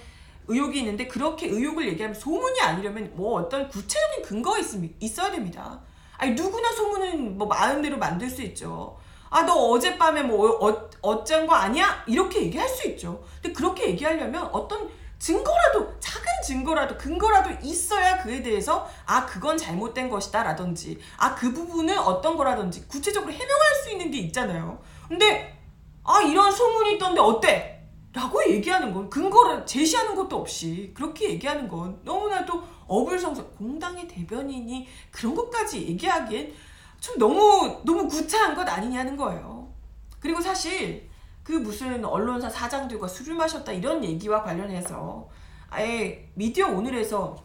의혹이 0.48 0.80
있는데 0.80 1.06
그렇게 1.06 1.46
의혹을 1.46 1.86
얘기하면 1.88 2.14
소문이 2.14 2.60
아니려면 2.60 3.10
뭐 3.14 3.40
어떤 3.40 3.68
구체적인 3.68 4.22
근거가 4.22 4.58
있, 4.58 4.66
있어야 5.00 5.30
됩니다. 5.30 5.80
아니 6.18 6.32
누구나 6.32 6.70
소문은 6.72 7.36
뭐 7.38 7.46
마음대로 7.46 7.98
만들 7.98 8.28
수 8.30 8.42
있죠. 8.42 8.96
아 9.30 9.42
너 9.42 9.52
어젯밤에 9.52 10.22
뭐 10.22 10.48
어, 10.60 11.24
거 11.46 11.54
아니야? 11.54 12.04
이렇게 12.06 12.42
얘기할 12.42 12.68
수 12.68 12.86
있죠. 12.88 13.22
근데 13.42 13.52
그렇게 13.52 13.88
얘기하려면 13.88 14.48
어떤 14.52 14.88
증거라도 15.18 15.98
작은 15.98 16.24
증거라도 16.46 16.96
근거라도 16.96 17.50
있어야 17.62 18.22
그에 18.22 18.42
대해서 18.42 18.88
아 19.06 19.26
그건 19.26 19.56
잘못된 19.58 20.08
것이다 20.08 20.42
라든지 20.42 20.98
아 21.16 21.34
그 21.34 21.52
부분은 21.52 21.98
어떤 21.98 22.36
거라든지 22.36 22.86
구체적으로 22.86 23.32
해명할 23.32 23.74
수 23.82 23.90
있는 23.90 24.10
게 24.10 24.18
있잖아요. 24.18 24.78
근데 25.08 25.58
아 26.04 26.20
이런 26.20 26.52
소문이 26.52 26.94
있던데 26.94 27.20
어때? 27.20 27.74
라고 28.12 28.40
얘기하는 28.48 28.94
건 28.94 29.10
근거를 29.10 29.66
제시하는 29.66 30.14
것도 30.14 30.36
없이 30.36 30.92
그렇게 30.94 31.30
얘기하는 31.30 31.66
건 31.66 31.98
너무나도 32.04 32.62
어불성설 32.86 33.52
공당의 33.52 34.08
대변인이 34.08 34.86
그런 35.10 35.34
것까지 35.34 35.86
얘기하기엔 35.88 36.52
좀 37.00 37.18
너무 37.18 37.80
너무 37.84 38.08
구차한 38.08 38.54
것 38.54 38.68
아니냐는 38.68 39.16
거예요. 39.16 39.72
그리고 40.20 40.40
사실 40.40 41.08
그 41.42 41.52
무슨 41.52 42.04
언론사 42.04 42.48
사장들과 42.48 43.06
술을 43.06 43.34
마셨다 43.34 43.72
이런 43.72 44.02
얘기와 44.02 44.42
관련해서 44.42 45.28
아예 45.68 46.30
미디어 46.34 46.68
오늘에서 46.68 47.36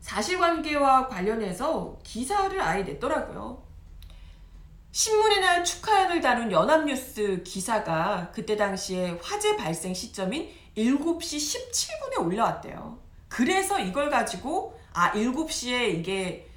사실관계와 0.00 1.06
관련해서 1.06 1.96
기사를 2.02 2.60
아예 2.60 2.82
냈더라고요. 2.82 3.62
신문의 4.90 5.40
날 5.40 5.64
축하를 5.64 6.20
다룬 6.20 6.50
연합뉴스 6.50 7.42
기사가 7.44 8.30
그때 8.34 8.56
당시에 8.56 9.18
화재 9.22 9.56
발생 9.56 9.94
시점인 9.94 10.50
7시 10.76 11.20
17분에 11.20 12.20
올라왔대요. 12.20 12.98
그래서 13.32 13.78
이걸 13.78 14.10
가지고 14.10 14.78
아 14.92 15.10
7시에 15.12 15.94
이게 15.94 16.50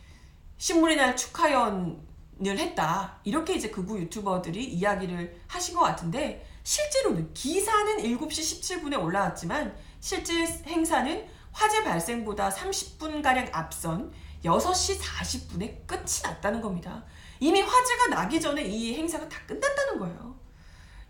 신문의 0.58 0.98
날 0.98 1.16
축하연을 1.16 1.96
했다. 2.44 3.18
이렇게 3.24 3.54
이제 3.54 3.70
극우 3.70 3.98
유튜버들이 3.98 4.62
이야기를 4.62 5.40
하신 5.48 5.74
것 5.74 5.82
같은데 5.84 6.46
실제로는 6.64 7.34
기사는 7.34 7.98
7시 8.00 8.62
17분에 8.62 9.02
올라왔지만 9.02 9.74
실제 10.02 10.46
행사는 10.66 11.26
화재 11.54 11.82
발생보다 11.82 12.50
30분가량 12.50 13.52
앞선 13.54 14.12
6시 14.44 15.00
40분에 15.00 15.88
끝이 15.88 16.24
났다는 16.24 16.60
겁니다. 16.60 17.06
이미 17.40 17.62
화재가 17.62 18.08
나기 18.10 18.42
전에 18.42 18.62
이 18.66 18.96
행사가 18.96 19.30
다 19.30 19.40
끝났다는 19.48 19.98
거예요. 19.98 20.45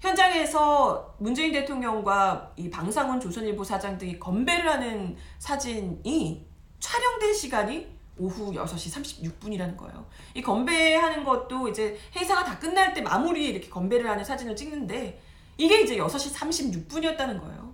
현장에서 0.05 1.15
문재인 1.17 1.51
대통령과 1.51 2.53
이 2.57 2.69
방상훈 2.69 3.19
조선일보 3.19 3.63
사장 3.63 3.97
등이 3.97 4.19
건배를 4.19 4.69
하는 4.69 5.17
사진이 5.39 6.45
촬영된 6.79 7.33
시간이 7.33 7.87
오후 8.17 8.53
6시 8.53 9.41
36분이라는 9.41 9.75
거예요. 9.75 10.05
이 10.35 10.41
건배하는 10.43 11.23
것도 11.23 11.67
이제 11.67 11.97
행사가 12.15 12.43
다 12.43 12.59
끝날 12.59 12.93
때 12.93 13.01
마무리에 13.01 13.49
이렇게 13.49 13.67
건배를 13.67 14.07
하는 14.07 14.23
사진을 14.23 14.55
찍는데 14.55 15.19
이게 15.57 15.81
이제 15.81 15.97
6시 15.97 16.33
36분이었다는 16.33 17.41
거예요. 17.41 17.73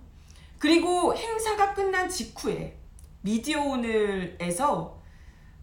그리고 0.58 1.14
행사가 1.14 1.74
끝난 1.74 2.08
직후에 2.08 2.78
미디어 3.20 3.62
오늘에서 3.62 5.01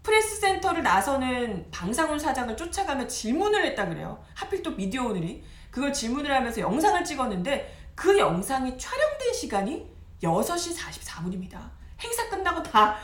프레스 0.10 0.38
센터를 0.38 0.82
나서는 0.82 1.70
방상훈 1.70 2.18
사장을 2.18 2.58
쫓아가며 2.58 3.06
질문을 3.06 3.64
했다 3.64 3.88
그래요. 3.88 4.20
하필 4.34 4.64
또 4.64 4.72
미디어 4.72 5.06
오늘이 5.06 5.44
그걸 5.70 5.94
질문을 5.94 6.34
하면서 6.34 6.60
영상을 6.62 7.04
찍었는데 7.06 7.92
그 7.94 8.18
영상이 8.18 8.76
촬영된 8.76 9.32
시간이 9.32 9.88
6시 10.24 10.76
44분입니다. 10.76 11.60
행사 12.02 12.28
끝나고 12.28 12.64
다 12.64 12.96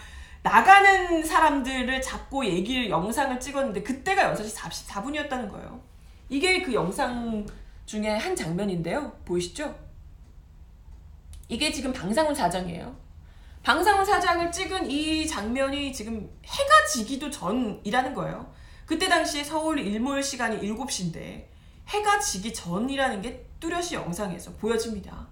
나가는 0.41 1.24
사람들을 1.24 2.02
잡고 2.02 2.44
얘기를 2.44 2.89
영상을 2.89 3.39
찍었는데 3.39 3.84
그때가 3.84 4.34
6시 4.34 4.56
44분이었다는 4.56 5.52
거예요. 5.52 5.80
이게 6.28 6.63
그 6.63 6.74
영상 6.74 7.46
중에 7.86 8.18
한 8.18 8.36
장면인데요. 8.36 9.12
보이시죠? 9.26 9.76
이게 11.50 11.72
지금 11.72 11.94
방상훈 11.94 12.34
사장이에요. 12.34 13.05
방상훈 13.65 14.06
사장을 14.06 14.51
찍은 14.51 14.91
이 14.91 15.25
장면이 15.25 15.91
지금 15.91 16.30
해가 16.45 16.86
지기도 16.88 17.32
전이라는 17.32 18.13
거예요. 18.13 18.54
그때 18.86 19.10
당시에 19.10 19.43
서울 19.43 19.80
일몰 19.80 20.21
시간이 20.21 20.60
7시인데 20.60 21.45
해가 21.88 22.19
지기 22.19 22.54
전이라는 22.54 23.23
게 23.23 23.43
뚜렷이 23.60 23.95
영상에서 23.95 24.54
보여집니다. 24.54 25.28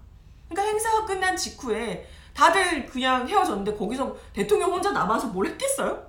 그러니까 0.48 0.68
행사가 0.68 1.06
끝난 1.06 1.36
직후에 1.36 2.08
다들 2.34 2.86
그냥 2.86 3.28
헤어졌는데 3.28 3.76
거기서 3.76 4.16
대통령 4.32 4.72
혼자 4.72 4.90
남아서 4.90 5.28
뭘 5.28 5.46
했겠어요? 5.46 6.04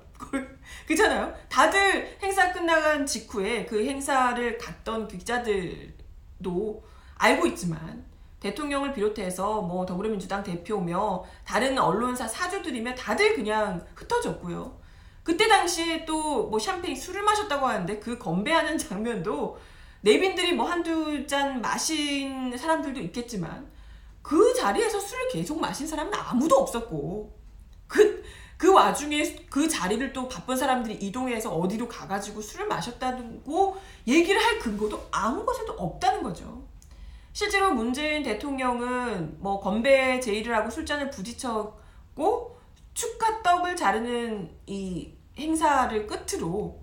그렇잖아요. 0.88 1.32
다들 1.48 2.18
행사 2.24 2.52
끝나간 2.52 3.06
직후에 3.06 3.68
그 3.68 3.86
행사를 3.86 4.58
갔던 4.58 5.08
그 5.08 5.20
기자들도 5.20 6.84
알고 7.18 7.46
있지만 7.46 8.04
대통령을 8.46 8.94
비롯해서 8.94 9.62
뭐 9.62 9.86
더불어민주당 9.86 10.44
대표며 10.44 11.24
다른 11.44 11.78
언론사 11.78 12.28
사주들이며 12.28 12.96
다들 12.96 13.36
그냥 13.36 13.86
흩어졌고요. 13.96 14.78
그때 15.24 15.48
당시에 15.48 16.06
또 16.06 16.36
뭐 16.50 16.60
샴페인 16.60 16.96
술을 16.96 17.24
마셨다고 17.24 17.66
하는데 17.66 18.00
그 18.00 18.18
건배하는 18.18 18.78
장면도 18.80 19.58
내빈들이 20.02 20.54
뭐 20.54 20.66
한두 20.66 21.26
잔 21.26 21.60
마신 21.62 22.56
사람들도 22.56 23.00
있겠지만 23.02 23.68
그 24.22 24.54
자리에서 24.54 25.00
술을 25.00 25.30
계속 25.30 25.60
마신 25.60 25.88
사람은 25.88 26.14
아무도 26.14 26.56
없었고 26.58 27.36
그, 27.88 28.24
그 28.58 28.72
와중에 28.72 29.36
그 29.50 29.68
자리를 29.68 30.14
또 30.14 30.28
바쁜 30.28 30.56
사람들이 30.56 30.96
이동해서 30.96 31.54
어디로 31.54 31.88
가가지고 31.88 32.42
술을 32.42 32.68
마셨다고 32.68 33.78
얘기를 34.08 34.40
할 34.44 34.60
근거도 34.60 35.08
아무 35.12 35.46
것에도 35.46 35.74
없다는 35.74 36.24
거죠. 36.24 36.64
실제로 37.36 37.74
문재인 37.74 38.24
대통령은 38.24 39.42
뭐 39.42 39.60
건배 39.60 40.22
제의를 40.22 40.56
하고 40.56 40.70
술잔을 40.70 41.10
부딪혔고 41.10 42.58
축하떡을 42.94 43.76
자르는 43.76 44.50
이 44.68 45.14
행사를 45.38 46.08
끝으로 46.08 46.82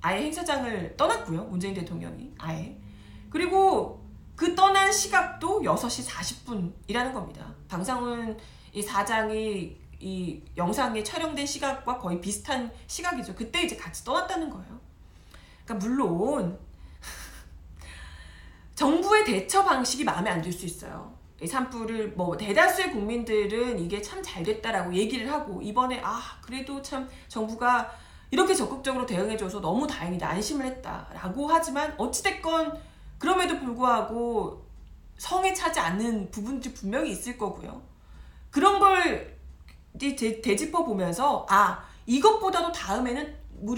아예 0.00 0.22
행사장을 0.22 0.96
떠났고요. 0.96 1.44
문재인 1.44 1.74
대통령이 1.74 2.32
아예. 2.38 2.80
그리고 3.28 4.02
그 4.34 4.54
떠난 4.54 4.90
시각도 4.90 5.60
6시 5.60 6.08
40분이라는 6.08 7.12
겁니다. 7.12 7.54
방상훈 7.68 8.38
이 8.72 8.80
사장이 8.80 9.76
이 10.00 10.42
영상에 10.56 11.02
촬영된 11.02 11.44
시각과 11.44 11.98
거의 11.98 12.18
비슷한 12.18 12.72
시각이죠. 12.86 13.34
그때 13.34 13.62
이제 13.62 13.76
같이 13.76 14.02
떠났다는 14.06 14.48
거예요. 14.48 14.80
그러니까 15.66 15.86
물론 15.86 16.58
정부의 18.82 19.24
대처 19.24 19.64
방식이 19.64 20.02
마음에 20.02 20.28
안 20.28 20.42
들 20.42 20.52
수 20.52 20.66
있어요. 20.66 21.12
이 21.40 21.46
산불을 21.46 22.14
뭐 22.16 22.36
대다수의 22.36 22.90
국민들은 22.90 23.78
이게 23.78 24.02
참 24.02 24.20
잘 24.24 24.42
됐다라고 24.42 24.92
얘기를 24.94 25.30
하고 25.30 25.62
이번에 25.62 26.00
아 26.02 26.20
그래도 26.42 26.82
참 26.82 27.08
정부가 27.28 27.90
이렇게 28.32 28.54
적극적으로 28.54 29.06
대응해줘서 29.06 29.60
너무 29.60 29.86
다행이다 29.86 30.28
안심을 30.28 30.66
했다라고 30.66 31.46
하지만 31.48 31.94
어찌됐건 31.96 32.76
그럼에도 33.18 33.58
불구하고 33.60 34.66
성에 35.18 35.54
차지 35.54 35.78
않는 35.78 36.32
부분들이 36.32 36.74
분명히 36.74 37.12
있을 37.12 37.38
거고요. 37.38 37.82
그런 38.50 38.80
걸 38.80 39.38
되짚어 39.96 40.84
보면서 40.84 41.46
아 41.48 41.84
이것보다도 42.06 42.72
다음에는 42.72 43.36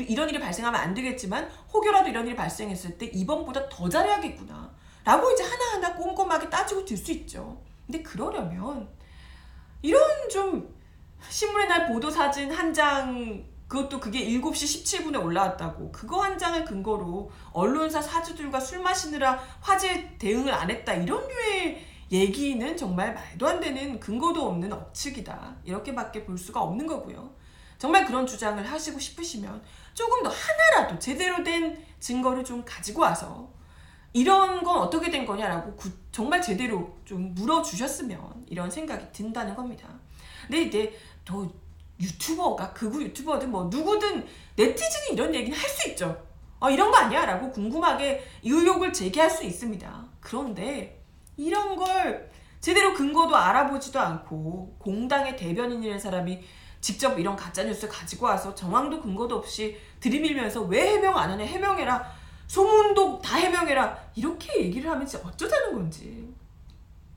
이런 0.09 0.31
일이 0.31 0.41
발생하면 0.41 0.81
안 0.81 0.95
되겠지만 0.95 1.51
혹여라도 1.75 2.09
이런 2.09 2.27
일이 2.27 2.35
발생했을 2.35 2.97
때 2.97 3.05
이번보다 3.07 3.69
더 3.69 3.87
잘해야겠구나. 3.87 4.73
라고 5.05 5.31
이제 5.31 5.43
하나하나 5.45 5.95
꼼꼼하게 5.97 6.49
따지고 6.49 6.85
들 6.85 6.97
수 6.97 7.13
있죠. 7.13 7.61
근데 7.87 8.03
그러려면 8.03 8.89
이런 9.83 10.03
좀 10.31 10.75
신문의 11.29 11.69
날 11.69 11.87
보도 11.89 12.11
사진 12.11 12.51
한 12.51 12.73
장 12.73 13.45
그것도 13.69 13.99
그게 13.99 14.25
7시 14.27 14.85
17분에 14.85 15.23
올라왔다고. 15.23 15.91
그거 15.91 16.23
한 16.23 16.39
장을 16.39 16.65
근거로 16.65 17.31
언론사 17.53 18.01
사주들과 18.01 18.61
술 18.61 18.81
마시느라 18.81 19.39
화재 19.61 20.17
대응을 20.19 20.53
안 20.53 20.71
했다. 20.71 20.95
이런 20.95 21.27
류의 21.27 21.85
얘기는 22.13 22.77
정말 22.77 23.15
말도 23.15 23.49
안 23.49 23.61
되는 23.61 23.99
근거도 23.99 24.47
없는 24.47 24.73
억측이다. 24.73 25.57
이렇게밖에 25.65 26.25
볼 26.25 26.39
수가 26.39 26.61
없는 26.61 26.87
거고요. 26.87 27.35
정말 27.79 28.07
그런 28.07 28.27
주장을 28.27 28.63
하시고 28.65 28.99
싶으시면 28.99 29.61
조금 29.95 30.23
더 30.23 30.31
하나라도 30.31 30.99
제대로 30.99 31.43
된 31.43 31.83
증거를 31.99 32.45
좀 32.45 32.63
가지고 32.65 33.03
와서 33.03 33.49
이런 34.15 34.63
건 34.63 34.79
어떻게 34.79 35.11
된 35.11 35.27
거냐라고 35.27 35.75
구- 35.75 35.91
정말 36.13 36.41
제대로 36.41 36.97
좀 37.05 37.35
물어주셨으면 37.35 38.47
이런 38.49 38.71
생각이 38.71 39.11
든다는 39.13 39.55
겁니다. 39.55 39.89
근데 40.47 40.63
이제 40.63 40.99
또 41.25 41.53
유튜버가 42.01 42.73
극우 42.73 43.03
유튜버든 43.03 43.51
뭐 43.51 43.65
누구든 43.65 44.25
네티즌이 44.57 45.15
이런 45.15 45.35
얘기는 45.35 45.57
할 45.59 45.69
수 45.69 45.89
있죠. 45.91 46.25
어 46.61 46.71
이런 46.71 46.91
거 46.91 46.97
아니야? 46.97 47.27
라고 47.27 47.51
궁금하게 47.51 48.25
의혹을 48.45 48.93
제기할 48.93 49.29
수 49.29 49.45
있습니다. 49.45 50.05
그런데 50.21 51.03
이런 51.37 51.75
걸 51.77 52.31
제대로 52.61 52.95
근거도 52.95 53.37
알아보지도 53.37 53.99
않고 54.01 54.77
공당의 54.79 55.37
대변인이라는 55.37 55.99
사람이 56.01 56.41
직접 56.81 57.19
이런 57.19 57.35
가짜뉴스 57.35 57.89
가지고 57.89 58.27
와서 58.27 58.55
정황도 58.55 59.01
근거도 59.03 59.37
없이 59.37 59.77
들이밀면서 60.01 60.63
왜 60.63 60.93
해명 60.93 61.17
안 61.19 61.31
하냐 61.31 61.45
해명해라 61.45 62.24
소문도 62.47 63.21
다 63.21 63.37
해명해라. 63.37 64.11
이렇게 64.15 64.63
얘기를 64.63 64.91
하면 64.91 65.07
진짜 65.07 65.27
어쩌자는 65.27 65.73
건지. 65.75 66.33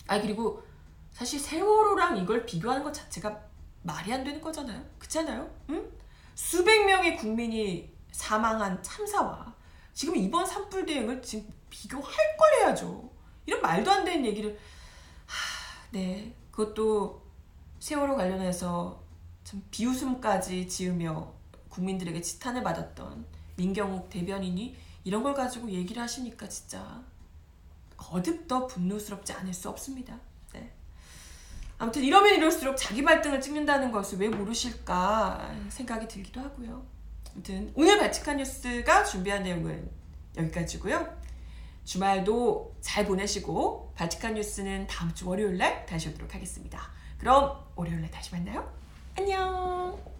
아 0.07 0.19
그리고 0.21 0.63
사실 1.11 1.39
세월호랑 1.39 2.17
이걸 2.17 2.45
비교하는 2.45 2.83
것 2.83 2.93
자체가 2.93 3.39
말이 3.83 4.13
안 4.13 4.23
되는 4.23 4.39
거잖아요. 4.41 4.83
그렇잖아요? 4.97 5.49
응? 5.69 5.91
수백 6.35 6.85
명의 6.85 7.17
국민이 7.17 7.91
사망한 8.11 8.81
참사와 8.83 9.53
지금 9.93 10.15
이번 10.15 10.45
산불 10.45 10.85
대응을 10.85 11.21
지금 11.21 11.51
비교할 11.69 12.13
걸 12.37 12.53
해야죠. 12.59 13.09
이런 13.45 13.61
말도 13.61 13.91
안 13.91 14.05
되는 14.05 14.25
얘기를. 14.25 14.57
하, 15.25 15.89
네. 15.91 16.35
그것도 16.51 17.23
세월호 17.79 18.15
관련해서 18.15 19.01
참 19.43 19.63
비웃음까지 19.71 20.67
지으며 20.67 21.33
국민들에게 21.69 22.21
지탄을 22.21 22.63
받았던 22.63 23.25
민경욱 23.55 24.09
대변인이 24.09 24.75
이런 25.07 25.23
걸 25.23 25.33
가지고 25.33 25.71
얘기를 25.71 26.01
하시니까 26.01 26.49
진짜 26.49 27.01
거듭 27.95 28.45
더 28.45 28.67
분노스럽지 28.67 29.31
않을 29.31 29.53
수 29.53 29.69
없습니다. 29.69 30.19
네. 30.51 30.69
아무튼 31.77 32.03
이러면 32.03 32.35
이럴수록 32.35 32.75
자기 32.75 33.01
발등을 33.05 33.39
찍는다는 33.39 33.93
것을 33.93 34.19
왜 34.19 34.27
모르실까 34.27 35.49
생각이 35.69 36.09
들기도 36.09 36.41
하고요. 36.41 36.85
아무튼 37.31 37.71
오늘 37.75 37.97
발칙한 37.97 38.35
뉴스가 38.35 39.05
준비한 39.05 39.43
내용은 39.43 39.89
여기까지고요. 40.35 41.17
주말도 41.85 42.75
잘 42.81 43.05
보내시고 43.05 43.93
발칙한 43.95 44.33
뉴스는 44.33 44.87
다음 44.87 45.13
주 45.13 45.29
월요일 45.29 45.57
날 45.57 45.85
다시 45.85 46.09
오도록 46.09 46.35
하겠습니다. 46.35 46.81
그럼 47.17 47.65
월요일 47.77 48.01
날 48.01 48.11
다시 48.11 48.33
만나요. 48.33 48.69
안녕. 49.17 50.16